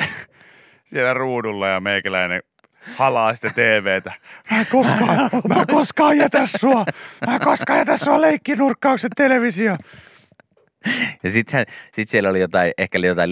siellä 0.83 1.13
ruudulla 1.13 1.67
ja 1.67 1.79
meikäläinen 1.79 2.41
halaa 2.95 3.35
sitä 3.35 3.49
TVtä. 3.49 4.13
Mä 4.51 4.59
en 4.59 4.67
koskaan, 4.71 5.29
mä 5.49 5.61
en 5.61 5.67
koskaan 5.67 6.17
jätä 6.17 6.45
sua. 6.45 6.85
Mä 7.27 7.33
en 7.35 7.41
koskaan 7.41 7.79
jätä 7.79 7.97
sua 7.97 8.21
leikkinurkkauksen 8.21 9.11
televisio. 9.17 9.77
Ja 11.23 11.31
sitten 11.31 11.65
sit 11.93 12.09
siellä 12.09 12.29
oli 12.29 12.39
jotain, 12.39 12.71
ehkä 12.77 12.97
oli 12.97 13.07
jotain 13.07 13.31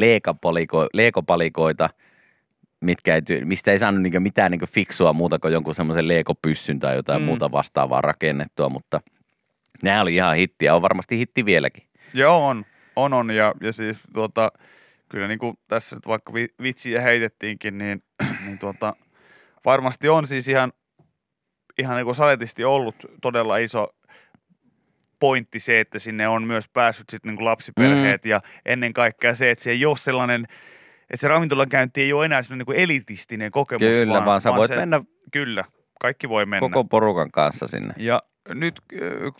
leekopalikoita, 0.93 1.89
mitkä 2.81 3.15
ei, 3.15 3.21
mistä 3.45 3.71
ei 3.71 3.79
saanut 3.79 4.01
niinku 4.01 4.19
mitään 4.19 4.51
niinku 4.51 4.65
fiksua 4.65 5.13
muuta 5.13 5.39
kuin 5.39 5.53
jonkun 5.53 5.75
semmoisen 5.75 6.07
leekopyssyn 6.07 6.79
tai 6.79 6.95
jotain 6.95 7.21
Mm. 7.21 7.25
muuta 7.25 7.51
vastaavaa 7.51 8.01
rakennettua, 8.01 8.69
mutta 8.69 9.01
nämä 9.83 10.01
oli 10.01 10.15
ihan 10.15 10.35
hittiä, 10.35 10.75
on 10.75 10.81
varmasti 10.81 11.17
hitti 11.17 11.45
vieläkin. 11.45 11.83
Joo, 12.13 12.47
on. 12.47 12.65
On, 12.95 13.13
on. 13.13 13.31
Ja, 13.31 13.53
ja 13.61 13.71
siis 13.71 13.99
tuota, 14.13 14.51
kyllä 15.09 15.27
niin 15.27 15.39
kuin 15.39 15.57
tässä 15.67 15.95
nyt 15.95 16.07
vaikka 16.07 16.33
vi- 16.33 16.53
vitsiä 16.61 17.01
heitettiinkin, 17.01 17.77
niin, 17.77 18.03
niin 18.45 18.59
tuota, 18.59 18.95
varmasti 19.65 20.09
on 20.09 20.27
siis 20.27 20.47
ihan, 20.47 20.73
ihan 21.79 21.95
niin 21.95 22.05
kuin 22.05 22.15
saletisti 22.15 22.63
ollut 22.63 22.95
todella 23.21 23.57
iso 23.57 23.87
pointti 25.19 25.59
se, 25.59 25.79
että 25.79 25.99
sinne 25.99 26.27
on 26.27 26.43
myös 26.43 26.67
päässyt 26.67 27.09
sitten 27.09 27.35
niin 27.35 27.45
lapsiperheet 27.45 28.23
mm. 28.23 28.29
ja 28.29 28.41
ennen 28.65 28.93
kaikkea 28.93 29.35
se, 29.35 29.51
että 29.51 29.63
se 29.63 29.71
ei 29.71 29.85
ole 29.85 29.97
sellainen, 29.97 30.47
että 31.01 31.21
se 31.21 31.27
ravintolan 31.27 31.69
käynti 31.69 32.01
ei 32.01 32.13
ole 32.13 32.25
enää 32.25 32.43
sellainen 32.43 32.65
niin 32.67 32.79
elitistinen 32.79 33.51
kokemus. 33.51 33.87
Kyllä, 33.87 34.13
vaan, 34.13 34.25
vaan 34.25 34.41
sä 34.41 34.53
voit 34.53 34.67
se, 34.67 34.75
mennä 34.75 35.01
Kyllä, 35.31 35.63
kaikki 36.01 36.29
voi 36.29 36.45
mennä. 36.45 36.69
koko 36.69 36.83
porukan 36.83 37.31
kanssa 37.31 37.67
sinne. 37.67 37.93
Ja 37.97 38.23
nyt 38.53 38.81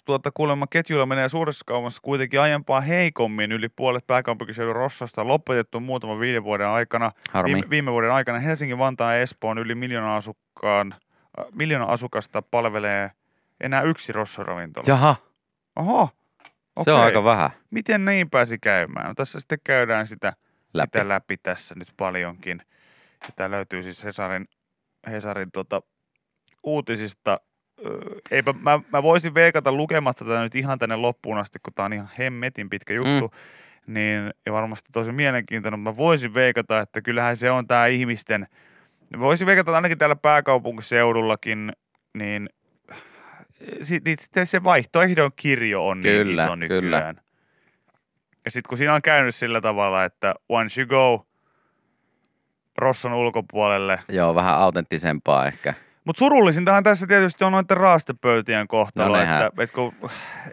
tuota, 0.06 0.32
kuulemma 0.34 0.68
ketjuilla 0.68 1.06
menee 1.06 1.30
suuressa 1.30 1.64
kaupassa 1.68 2.02
kuitenkin 2.02 2.42
aiempaa 2.42 2.82
heikommin. 2.82 3.52
Yli 3.52 3.70
puolet 3.70 4.08
pääkaupunkiseudun 4.08 4.76
Rossosta 4.76 5.22
on 5.22 5.28
lopetettu 5.28 5.80
muutaman 5.80 6.20
viiden 6.20 6.44
vuoden 6.44 6.68
aikana. 6.68 7.12
Harmi. 7.32 7.54
Viime, 7.54 7.70
viime 7.70 7.92
vuoden 7.92 8.12
aikana 8.12 8.40
Helsingin, 8.40 8.78
Vantaan 8.78 9.16
ja 9.16 9.22
Espoon 9.22 9.58
yli 9.58 9.76
miljoona, 9.76 10.16
asukkaan, 10.16 10.94
äh, 11.40 11.46
miljoona 11.56 11.86
asukasta 11.86 12.42
palvelee 12.42 13.12
enää 13.62 13.82
yksi 13.82 14.12
Rosso-ravintola. 14.12 14.86
Jaha, 14.88 15.16
Oho, 15.76 16.10
se 16.84 16.92
on 16.92 17.02
aika 17.02 17.24
vähän 17.24 17.50
Miten 17.70 18.06
niin 18.06 18.30
pääsi 18.30 18.58
käymään? 18.60 19.08
No, 19.08 19.14
tässä 19.14 19.40
sitten 19.40 19.60
käydään 19.64 20.08
sitä 20.08 20.34
läpi. 20.74 20.88
sitä 20.88 21.10
läpi 21.10 21.38
tässä 21.38 21.76
nyt 21.76 21.94
paljonkin. 21.98 22.62
Ja 23.22 23.34
Tämä 23.36 23.52
löytyy 23.52 23.84
siis 23.84 24.04
Hesarin, 24.04 24.46
Hesarin 25.12 25.52
tota, 25.52 25.82
uutisista. 26.64 27.40
Eipä, 28.32 28.54
mä, 28.54 28.80
mä 28.94 29.04
voisin 29.04 29.34
veikata 29.34 29.72
lukematta 29.72 30.26
tätä 30.26 30.42
nyt 30.42 30.56
ihan 30.56 30.80
tänne 30.80 30.96
loppuun 30.96 31.38
asti, 31.38 31.60
kun 31.64 31.74
tämä 31.74 31.86
on 31.86 31.94
ihan 31.94 32.10
hemmetin 32.20 32.70
pitkä 32.70 32.94
juttu. 32.94 33.28
Mm. 33.28 33.94
Niin, 33.94 34.34
ja 34.46 34.54
varmasti 34.54 34.90
tosi 34.92 35.12
mielenkiintoinen, 35.12 35.80
mutta 35.80 35.92
mä 35.92 35.98
voisin 35.98 36.34
veikata, 36.34 36.80
että 36.80 37.02
kyllähän 37.02 37.38
se 37.38 37.52
on 37.52 37.68
tämä 37.68 37.88
ihmisten, 37.88 38.48
voisin 39.20 39.48
veikata 39.48 39.72
että 39.72 39.76
ainakin 39.76 39.98
täällä 39.98 40.16
pääkaupunkiseudullakin, 40.16 41.72
niin 42.14 42.50
niin 44.06 44.48
se 44.48 44.64
vaihtoehdon 44.64 45.32
kirjo 45.36 45.88
on 45.88 46.02
Kyllä, 46.02 46.56
niin 46.56 46.64
iso 46.64 46.68
kyllä. 46.68 46.98
nykyään. 46.98 47.22
Ja 48.46 48.52
sitten 48.52 48.70
kun 48.70 48.78
siinä 48.78 48.94
on 48.94 49.02
käynyt 49.02 49.36
sillä 49.36 49.62
tavalla, 49.62 50.06
että 50.06 50.36
once 50.50 50.82
you 50.82 50.88
go 50.88 51.26
Rosson 52.78 53.14
ulkopuolelle. 53.14 54.00
Joo, 54.10 54.36
vähän 54.36 54.56
autenttisempaa 54.56 55.48
ehkä. 55.48 55.74
Mutta 56.10 56.20
surullisintahan 56.20 56.84
tässä 56.84 57.08
tietysti 57.08 57.44
on 57.44 57.52
noiden 57.52 57.78
raastepöytien 57.78 58.68
kohtalo, 58.68 59.16
No 59.16 59.22
nehän- 59.24 59.48
että, 59.48 59.64
että 59.64 59.76
kun, 59.76 59.94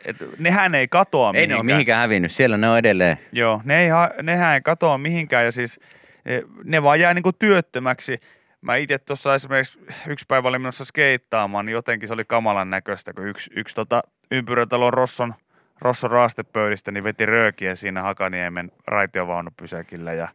et, 0.04 0.16
nehän 0.38 0.74
ei 0.74 0.88
katoa 0.88 1.28
Ei 1.28 1.32
mihinkään. 1.32 1.48
ne 1.48 1.54
ole 1.56 1.62
mihinkään 1.64 2.00
hävinnyt, 2.00 2.32
siellä 2.32 2.56
ne 2.56 2.68
on 2.68 2.78
edelleen. 2.78 3.18
Joo, 3.32 3.60
ne 3.64 3.80
ei, 3.82 3.88
nehän 4.22 4.54
ei 4.54 4.60
katoa 4.60 4.98
mihinkään 4.98 5.44
ja 5.44 5.52
siis 5.52 5.80
e, 6.26 6.40
ne 6.64 6.82
vaan 6.82 7.00
jää 7.00 7.14
niinku 7.14 7.32
työttömäksi. 7.32 8.18
Mä 8.60 8.76
itse 8.76 8.98
tuossa 8.98 9.34
esimerkiksi 9.34 9.78
yksi 10.06 10.24
päivä 10.28 10.48
olin 10.48 10.60
menossa 10.60 10.84
skeittaamaan, 10.84 11.66
niin 11.66 11.72
jotenkin 11.74 12.08
se 12.08 12.14
oli 12.14 12.24
kamalan 12.24 12.70
näköistä, 12.70 13.12
kun 13.12 13.26
yksi, 13.26 13.50
yksi 13.56 13.74
tota 13.74 14.02
ympyrätalon 14.30 14.92
Rosson, 14.92 15.34
Rosson 15.80 16.10
raastepöydistä 16.10 16.90
niin 16.90 17.04
veti 17.04 17.26
röökiä 17.26 17.74
siinä 17.74 18.02
Hakaniemen 18.02 18.72
raitiovaunupysäkillä 18.86 20.12
ja 20.12 20.28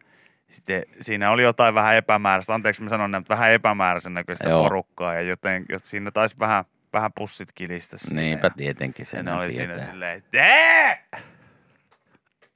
sitten 0.52 0.84
siinä 1.02 1.32
oli 1.32 1.44
jotain 1.44 1.74
vähän 1.76 1.96
epämääräistä, 1.96 2.54
anteeksi 2.54 2.84
mä 2.84 2.90
sanon 2.90 3.12
näin, 3.12 3.22
mutta 3.22 3.34
vähän 3.34 3.52
epämääräisen 3.52 4.14
näköistä 4.14 4.50
Joo. 4.50 4.64
porukkaa 4.64 5.14
ja 5.14 5.22
joten, 5.22 5.66
joten 5.70 5.88
siinä 5.88 6.12
taisi 6.12 6.36
vähän, 6.40 6.66
vähän 6.94 7.14
pussit 7.14 7.50
kilistä 7.56 7.98
siinä 7.98 8.22
Niinpä 8.22 8.48
ja- 8.48 8.52
tietenkin 8.58 9.06
sen 9.06 9.26
ne 9.26 9.34
oli 9.34 9.50
tietää. 9.52 9.76
siinä 9.78 9.92
silleen, 9.92 10.18
että 10.18 10.38
"Ee! 10.38 10.98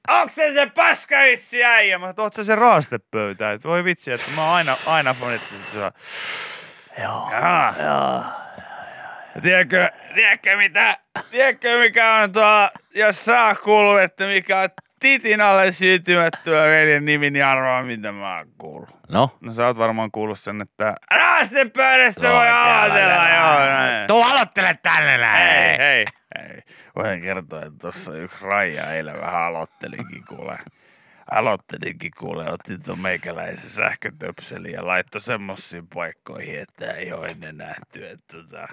Onks 0.08 0.34
se 0.34 0.52
se 0.52 0.66
paska 0.66 1.24
itse 1.24 1.64
äijä? 1.64 1.98
Mä 1.98 2.02
sanoin, 2.06 2.20
oot 2.20 2.34
sä 2.34 2.44
se 2.44 2.54
raastepöytä? 2.54 3.52
Et 3.52 3.64
voi 3.64 3.84
vitsi, 3.84 4.12
että 4.12 4.26
mä 4.36 4.42
oon 4.44 4.54
aina, 4.54 4.76
aina 4.86 5.14
fonittu 5.14 5.54
sua. 5.72 5.92
Joo. 7.02 7.30
Joo. 7.84 8.24
Tiedätkö, 9.42 9.88
tiedätkö 10.14 10.56
mitä, 10.56 10.96
tiedätkö 11.30 11.78
mikä 11.78 12.14
on 12.14 12.32
tuo, 12.32 12.70
jos 12.94 13.24
saa 13.24 13.54
kuullut, 13.54 14.00
että 14.00 14.26
mikä 14.26 14.60
on 14.60 14.68
titin 15.00 15.40
alle 15.40 15.72
syntymättyä 15.72 16.64
veljen 16.64 17.04
nimi, 17.04 17.30
niin 17.30 17.44
arvaa 17.44 17.82
mitä 17.82 18.12
mä 18.12 18.36
oon 18.36 18.46
kuullut. 18.58 18.88
No, 19.08 19.36
No 19.40 19.52
sä 19.52 19.66
oot 19.66 19.78
varmaan 19.78 20.10
kuullut 20.10 20.38
sen, 20.38 20.62
että 20.62 20.94
raastepöydästä 21.10 22.26
Joo, 22.26 22.36
voi 22.36 22.48
aloitella, 22.48 23.28
joo. 23.28 23.58
näin. 23.58 24.06
tuu 24.06 24.22
aloittele 24.22 24.78
tänne 24.82 25.18
näin. 25.18 25.48
Hei, 25.48 25.78
hei, 25.78 26.04
hei. 26.38 26.62
Voin 26.96 27.22
kertoa, 27.22 27.58
että 27.62 27.78
tuossa 27.80 28.16
yksi 28.16 28.36
raija 28.40 28.92
eilen 28.92 29.20
vähän 29.20 29.42
alottelikin 29.42 30.24
kuule. 30.28 30.58
aloittelinkin 31.30 32.12
kuule, 32.18 32.52
otti 32.52 32.78
tuon 32.78 32.98
meikäläisen 33.00 33.70
sähkötöpselin 33.70 34.72
ja 34.72 34.86
laittoi 34.86 35.20
semmoisiin 35.20 35.86
paikkoihin, 35.94 36.60
että 36.60 36.90
ei 36.90 37.12
ole 37.12 37.26
ennen 37.26 37.56
nähty. 37.56 38.08
Että 38.08 38.36
tota... 38.36 38.68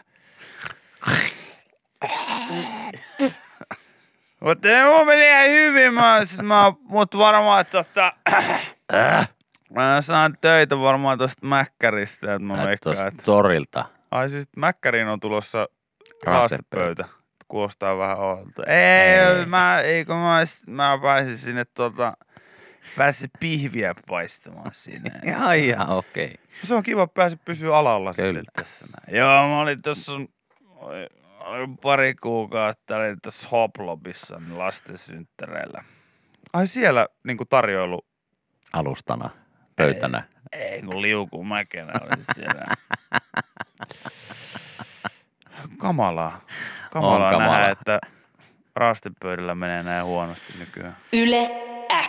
Mutta 4.43 4.67
mun 4.86 5.08
meni 5.08 5.27
ihan 5.27 5.49
hyvin, 5.49 5.93
mä, 5.93 6.25
sit 6.25 6.41
mä, 6.41 6.73
mut 6.82 7.17
varmaan 7.17 7.65
tota, 7.65 8.13
mä 9.69 10.01
saan 10.01 10.38
töitä 10.41 10.79
varmaan 10.79 11.17
tosta 11.17 11.47
Mäkkäristä, 11.47 12.34
että 12.36 12.45
mä 12.45 12.53
veikkaan, 12.53 12.95
Tuosta 12.95 13.08
että... 13.08 13.23
torilta. 13.23 13.86
Ai 14.12 14.29
siis 14.29 14.49
Mäkkäriin 14.58 15.08
on 15.08 15.19
tulossa 15.19 15.67
Raastepöytä. 16.23 17.06
Kuulostaa 17.47 17.97
vähän 17.97 18.17
oudolta. 18.17 18.63
Ei, 18.63 18.77
Ei. 18.77 19.19
ei. 19.19 19.45
mä, 19.45 19.79
ei 19.79 20.06
kun 20.06 20.15
mä, 20.15 20.43
mä 20.67 20.99
pääsin 21.01 21.38
sinne 21.38 21.65
tota, 21.65 22.17
pääsin 22.97 23.29
pihviä 23.39 23.95
paistamaan 24.08 24.71
sinne. 24.73 25.12
Ihan 25.27 25.58
ihan 25.58 25.89
okei. 25.89 26.25
Okay. 26.25 26.38
Se 26.63 26.75
on 26.75 26.84
kiva 26.84 27.08
päästä 27.08 27.39
pysyä 27.45 27.77
alalla 27.77 28.13
Kyllä. 28.15 28.39
sitten 28.39 28.63
tässä 28.63 28.86
näin. 28.86 29.17
Joo, 29.17 29.47
mä 29.47 29.60
olin 29.60 29.79
oli 30.71 31.08
pari 31.82 32.15
kuukautta, 32.15 32.95
olin 32.95 33.21
tässä 33.21 33.47
Hoplobissa 33.51 34.39
niin 34.39 34.60
lasten 34.60 34.97
synttäreillä. 34.97 35.84
Ai 36.53 36.67
siellä 36.67 37.08
niinku 37.23 37.45
tarjoilu, 37.45 38.06
Alustana, 38.73 39.29
pöytänä. 39.75 40.23
ei 40.51 40.82
kun 40.82 41.01
liukuu 41.01 41.43
mäkenä 41.43 41.93
oli 42.01 42.23
siellä. 42.36 42.65
Kamalaa. 45.77 46.41
Kamalaa 46.91 47.36
On 47.36 47.41
nähdä, 47.43 47.69
että 47.69 47.99
raastepöydällä 48.75 49.56
menee 49.56 49.84
näin 49.84 50.06
huonosti 50.06 50.53
nykyään. 50.60 50.97
Yle 51.13 51.49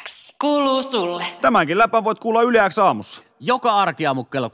X 0.03 0.37
kuuluu 0.41 0.83
sulle. 0.83 1.25
Tämänkin 1.41 1.79
läpän 1.79 2.05
voit 2.05 2.19
kuulla 2.19 2.43
Yle 2.43 2.69
X 2.69 2.79
aamussa. 2.79 3.23
Joka 3.41 3.73
arkiaamu 3.73 4.25
kello 4.25 4.49
6.30 4.49 4.53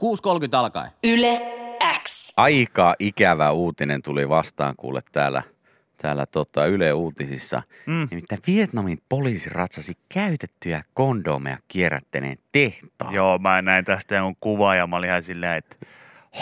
alkaen. 0.57 0.91
Yle 1.03 1.60
X. 1.99 2.33
Aika 2.37 2.95
ikävä 2.99 3.51
uutinen 3.51 4.01
tuli 4.01 4.29
vastaan 4.29 4.73
kuule 4.77 5.01
täällä, 5.11 5.43
täällä 5.97 6.25
tota 6.25 6.65
Yle 6.65 6.93
Uutisissa. 6.93 7.61
Mm. 7.85 8.07
Nimittäin 8.11 8.41
Vietnamin 8.47 9.01
poliisi 9.09 9.49
ratsasi 9.49 9.93
käytettyjä 10.13 10.83
kondomeja 10.93 11.57
kierrättäneen 11.67 12.37
tehtaan. 12.51 13.13
Joo, 13.13 13.37
mä 13.37 13.61
näin 13.61 13.85
tästä 13.85 14.15
jonkun 14.15 14.37
kuvaa 14.39 14.75
ja 14.75 14.87
mä 14.87 14.95
olin 14.95 15.09
ihan 15.09 15.23
silleen, 15.23 15.57
että 15.57 15.75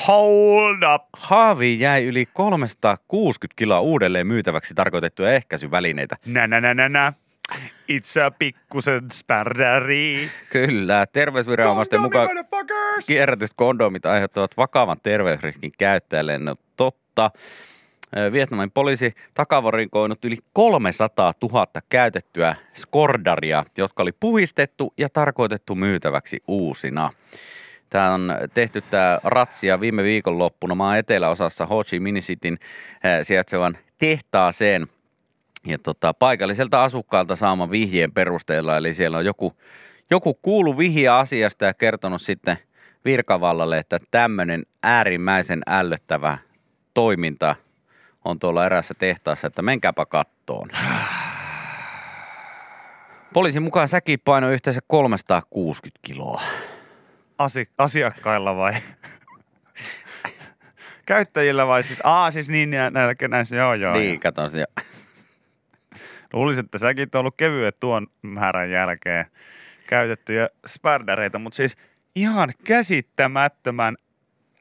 hold 0.08 0.96
up. 0.96 1.04
Haaviin 1.18 1.80
jäi 1.80 2.06
yli 2.06 2.26
360 2.26 3.56
kiloa 3.58 3.80
uudelleen 3.80 4.28
myytäväksi 4.28 4.74
tarkoitettuja 4.74 5.34
ehkäisyvälineitä. 5.34 6.16
Nä, 6.26 6.48
nä, 6.48 6.62
nä, 6.62 6.74
nä, 6.74 6.90
nä. 6.90 7.14
It's 7.90 8.22
a 8.26 8.32
pikkusen 8.32 9.12
spärdäri. 9.12 10.30
Kyllä, 10.50 11.06
terveysviranomaisten 11.14 12.02
mukaan 12.02 12.30
kierrätyt 13.08 13.52
kondomit 13.56 14.06
aiheuttavat 14.06 14.58
vakavan 14.58 14.98
terveysriskin 15.04 15.72
käyttäjälle. 15.78 16.38
Ne 16.38 16.52
on 16.52 16.58
totta. 16.78 17.32
Vietnamin 18.32 18.72
poliisi 18.72 19.14
takavarikoinut 19.34 20.26
yli 20.26 20.38
300 20.54 21.34
000 21.42 21.68
käytettyä 21.90 22.56
skordaria, 22.74 23.66
jotka 23.78 24.04
oli 24.04 24.12
puhistettu 24.20 24.94
ja 24.98 25.10
tarkoitettu 25.10 25.76
myytäväksi 25.76 26.44
uusina. 26.48 27.10
Tämä 27.90 28.14
on 28.14 28.36
tehty 28.54 28.82
tämä 28.82 29.20
ratsia 29.24 29.80
viime 29.80 30.04
viikonloppuna 30.04 30.76
maan 30.76 30.98
eteläosassa 30.98 31.66
Ho 31.66 31.84
Chi 31.84 32.00
Minh 32.00 32.20
Cityn 32.20 32.58
eh, 33.04 33.26
sijaitsevan 33.26 33.78
tehtaaseen 33.98 34.88
ja 35.70 35.78
tota, 35.80 36.14
paikalliselta 36.14 36.84
asukkaalta 36.84 37.36
saaman 37.36 37.72
vihjeen 37.72 38.12
perusteella. 38.12 38.78
Eli 38.78 38.94
siellä 38.94 39.18
on 39.18 39.26
joku, 39.26 39.54
joku 40.10 40.34
kuulu 40.34 40.78
vihje 40.78 41.08
asiasta 41.08 41.66
ja 41.66 41.74
kertonut 41.74 42.22
sitten 42.22 42.58
virkavallalle, 43.06 43.78
että 43.78 44.00
tämmöinen 44.12 44.66
äärimmäisen 44.84 45.62
ällöttävä 45.68 46.38
toiminta 46.94 47.56
on 48.26 48.40
tuolla 48.40 48.66
erässä 48.66 48.94
tehtaassa, 48.94 49.48
että 49.48 49.62
menkääpä 49.62 50.06
kattoon. 50.06 50.70
Poliisin 53.34 53.64
mukaan 53.64 53.88
säki 53.88 54.18
painoi 54.18 54.54
yhteensä 54.54 54.82
360 54.88 56.00
kiloa. 56.02 56.42
Asi- 57.38 57.70
asiakkailla 57.78 58.56
vai? 58.58 58.74
Käyttäjillä 61.06 61.68
vai 61.68 61.84
siis? 61.84 62.00
Aa, 62.04 62.32
siis 62.32 62.50
niin 62.50 62.70
nä- 62.70 62.90
näillä 62.90 63.28
näissä, 63.28 63.56
joo 63.56 63.74
joo. 63.74 63.94
niin, 63.94 64.20
katon 64.20 64.52
se. 64.52 64.66
Luulisin, 66.34 66.66
että 66.66 66.78
säkin 66.78 67.08
oot 67.08 67.16
ollut 67.16 67.38
kevyet 67.38 67.80
tuon 67.80 68.08
määrän 68.22 68.72
jälkeen 68.72 69.26
käytettyjä 69.88 70.50
spärdäreitä, 70.68 71.40
mutta 71.40 71.58
siis 71.58 71.78
ihan 72.16 72.50
käsittämättömän 72.64 73.96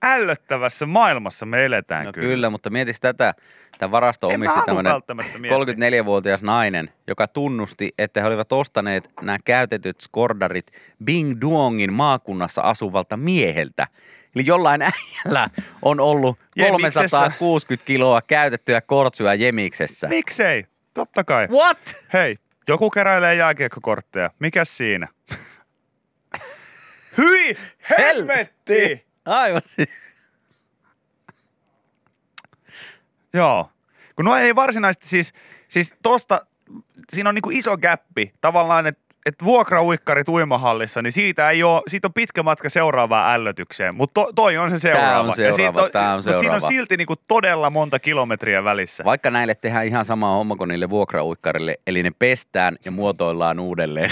ällöttävässä 0.02 0.86
maailmassa 0.86 1.46
me 1.46 1.64
eletään 1.64 2.06
No 2.06 2.12
kyllä. 2.12 2.28
kyllä, 2.28 2.50
mutta 2.50 2.70
mietis 2.70 3.00
tätä. 3.00 3.34
Tämä 3.78 3.90
varasto 3.90 4.28
En 4.28 4.34
omisti 4.34 4.60
tämmöinen 4.66 4.92
välttämättä 4.92 5.38
miettiä. 5.38 6.00
34-vuotias 6.00 6.42
nainen, 6.42 6.90
joka 7.06 7.28
tunnusti, 7.28 7.92
että 7.98 8.20
he 8.20 8.26
olivat 8.26 8.52
ostaneet 8.52 9.10
nämä 9.22 9.38
käytetyt 9.44 10.00
skordarit 10.00 10.66
Bing 11.04 11.40
Duongin 11.40 11.92
maakunnassa 11.92 12.62
asuvalta 12.62 13.16
mieheltä. 13.16 13.86
Eli 14.34 14.46
jollain 14.46 14.82
äijällä 14.82 15.48
on 15.82 16.00
ollut 16.00 16.38
Jemiksessä. 16.56 17.08
360 17.08 17.86
kiloa 17.86 18.22
käytettyä 18.22 18.80
kortsuja 18.80 19.34
Jemiksessä. 19.34 20.08
Miksei? 20.08 20.66
Totta 20.98 21.24
kai. 21.24 21.48
What? 21.50 21.96
Hei, 22.12 22.38
joku 22.68 22.90
keräilee 22.90 23.34
jääkiekkokortteja. 23.34 24.30
Mikäs 24.38 24.76
siinä? 24.76 25.08
Hyi! 27.18 27.56
Helvetti! 27.98 29.06
Aivan 29.24 29.62
siis. 29.66 29.88
Joo. 33.32 33.70
Kun 34.16 34.24
no 34.24 34.36
ei 34.36 34.54
varsinaisesti 34.54 35.08
siis, 35.08 35.34
siis 35.68 35.94
tosta, 36.02 36.46
siinä 37.12 37.28
on 37.28 37.34
niinku 37.34 37.50
iso 37.52 37.76
gäppi 37.76 38.34
tavallaan, 38.40 38.86
että 38.86 39.07
et 39.28 39.34
vuokrauikkarit 39.44 40.28
uimahallissa, 40.28 41.02
niin 41.02 41.12
siitä 41.12 41.50
ei 41.50 41.62
ole, 41.62 41.82
siitä 41.88 42.08
on 42.08 42.12
pitkä 42.14 42.42
matka 42.42 42.68
seuraavaan 42.68 43.34
ällötykseen, 43.34 43.94
mutta 43.94 44.20
to, 44.20 44.32
toi 44.32 44.56
on 44.56 44.70
se 44.70 44.78
seuraava. 44.78 45.20
on 45.30 45.36
seuraava, 45.36 45.80
Ja 45.80 45.82
siitä 45.86 45.92
tää 45.92 46.10
on 46.12 46.16
mut 46.16 46.24
siinä 46.24 46.34
on 46.36 46.40
seuraava. 46.40 46.68
silti 46.68 46.96
niinku 46.96 47.16
todella 47.28 47.70
monta 47.70 47.98
kilometriä 47.98 48.64
välissä. 48.64 49.04
Vaikka 49.04 49.30
näille 49.30 49.54
tehdään 49.54 49.86
ihan 49.86 50.04
sama 50.04 50.30
homma 50.30 50.56
kuin 50.56 50.68
niille 50.68 50.90
vuokrauikkarille, 50.90 51.76
eli 51.86 52.02
ne 52.02 52.10
pestään 52.18 52.76
ja 52.84 52.90
muotoillaan 52.90 53.60
uudelleen. 53.60 54.10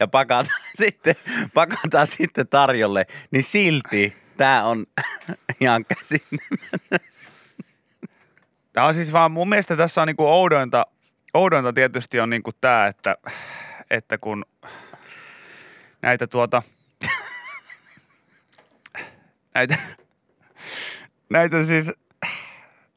ja 0.00 0.08
pakataan 0.08 0.46
sitten, 0.82 1.14
pakataan 1.54 2.06
sitten 2.06 2.48
tarjolle, 2.48 3.06
niin 3.30 3.42
silti 3.42 4.16
tämä 4.36 4.64
on 4.64 4.86
ihan 5.60 5.84
käsin. 5.84 6.20
Tämä 8.80 8.88
on 8.88 8.94
siis 8.94 9.12
vaan, 9.12 9.32
mun 9.32 9.48
mielestä 9.48 9.76
tässä 9.76 10.02
on 10.02 10.06
niinku 10.06 10.26
oudointa, 10.26 10.86
oudointa 11.34 11.72
tietysti 11.72 12.20
on 12.20 12.30
niinku 12.30 12.50
tämä, 12.60 12.86
että, 12.86 13.16
että 13.90 14.18
kun 14.18 14.44
näitä 16.02 16.26
tuota, 16.26 16.62
näitä, 19.54 19.76
näitä 21.30 21.64
siis, 21.64 21.92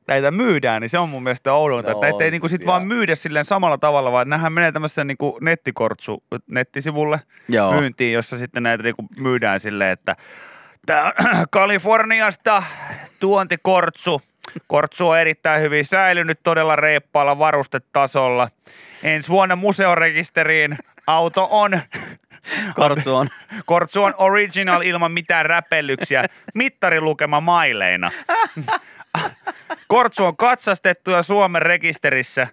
näitä 0.08 0.32
myydään, 0.32 0.82
niin 0.82 0.90
se 0.90 1.00
on 1.00 1.10
mun 1.10 1.24
mielestä 1.24 1.54
oudointa, 1.54 1.92
No 1.92 2.04
että 2.04 2.24
ei 2.24 2.32
niinku 2.32 2.48
sit 2.48 2.66
vaan 2.66 2.88
myydä 2.88 3.16
silleen 3.16 3.46
samalla 3.46 3.78
tavalla, 3.78 4.12
vaan 4.12 4.30
nämähän 4.30 4.54
menee 4.54 4.72
tämmöisen 4.72 5.08
niinku 5.08 5.38
nettikortsu 5.42 6.24
nettisivulle 6.48 7.20
Joo. 7.50 7.72
myyntiin, 7.72 8.14
jossa 8.14 8.38
sitten 8.38 8.64
näitä 8.64 8.84
niinku 8.84 9.06
myydään 9.18 9.60
silleen, 9.60 9.92
että 9.92 10.16
Tämä 10.86 11.04
on 11.06 11.14
Kaliforniasta 11.52 12.64
tuontikortsu. 13.20 14.22
Kortsu 14.68 15.10
on 15.10 15.20
erittäin 15.20 15.62
hyvin 15.62 15.86
säilynyt 15.86 16.40
todella 16.44 16.76
reippaalla 16.76 17.40
varustetasolla. 17.40 18.50
Ensi 19.04 19.30
vuonna 19.30 19.56
museorekisteriin 19.56 20.78
auto 21.08 21.48
on 21.52 21.82
Kortsu 22.76 23.16
on. 23.16 23.30
Kortsu 23.66 24.04
on 24.04 24.14
original 24.18 24.82
ilman 24.82 25.12
mitään 25.12 25.46
räpellyksiä. 25.46 26.26
Mittarilukema 26.54 27.42
maileina. 27.42 28.12
Kortsu 29.88 30.26
on 30.26 30.38
katsastettu 30.38 31.12
ja 31.12 31.24
Suomen 31.24 31.62
rekisterissä. 31.62 32.48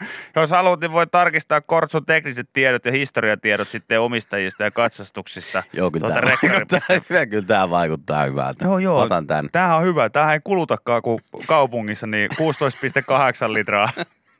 Jos 0.36 0.50
haluat, 0.50 0.80
niin 0.80 0.92
voi 0.92 1.06
tarkistaa 1.06 1.60
Kortsun 1.60 2.06
tekniset 2.06 2.48
tiedot 2.52 2.84
ja 2.84 2.92
historiatiedot 2.92 3.68
sitten 3.68 4.00
omistajista 4.00 4.62
ja 4.62 4.70
katsastuksista. 4.70 5.62
Joo, 5.72 5.90
kyllä 5.90 6.08
Tuolta 6.08 6.20
tämä 6.20 6.36
vaikuttaa, 6.52 7.26
kyllä 7.30 7.46
tämä 7.46 7.70
vaikuttaa 7.70 8.24
hyvältä. 8.24 8.64
Joo, 8.64 8.78
joo. 8.78 9.00
Otan 9.00 9.26
tän. 9.26 9.48
Tämähän 9.52 9.76
on 9.76 9.84
hyvä. 9.84 10.10
Tämähän 10.10 10.34
ei 10.34 10.40
kulutakaan 10.44 11.02
kuin 11.02 11.20
kaupungissa 11.46 12.06
niin 12.06 12.30
16,8 12.32 13.52
litraa 13.52 13.88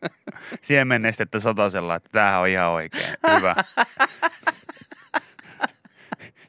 siemennestettä 0.62 1.40
satasella. 1.40 1.94
Että 1.94 2.08
tämähän 2.12 2.40
on 2.40 2.48
ihan 2.48 2.68
oikein. 2.68 3.14
Hyvä. 3.36 3.54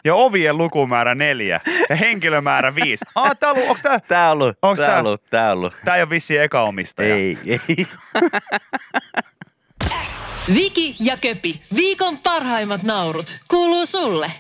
Ja 0.06 0.16
ovien 0.16 0.58
lukumäärä 0.58 1.16
neljä. 1.16 1.62
ja 1.90 1.96
henkilömäärä 1.96 2.76
viisi. 2.76 3.06
Ah, 3.16 3.32
tää 3.40 3.50
on 3.50 3.56
ollut, 3.58 3.70
onks 3.70 3.82
tää, 3.82 4.00
Tää 4.00 4.26
on 4.26 4.32
ollut, 4.32 4.58
Onks 4.62 4.78
tää 4.80 4.88
tää- 4.90 5.00
on 5.00 5.06
ollut, 5.08 5.24
tää 5.30 5.52
on 5.52 5.58
ollut. 5.58 5.74
tää 5.86 5.96
ei 5.96 6.02
ole 6.02 6.10
vissiin 6.10 6.42
eka 6.42 6.64
omistaja. 6.64 7.16
Ei, 7.16 7.38
ei. 7.48 7.88
Viki 10.54 10.96
ja 11.00 11.18
Köpi, 11.18 11.62
viikon 11.76 12.18
parhaimmat 12.18 12.84
naurut, 12.84 13.40
kuuluu 13.48 13.86
sulle. 13.86 14.32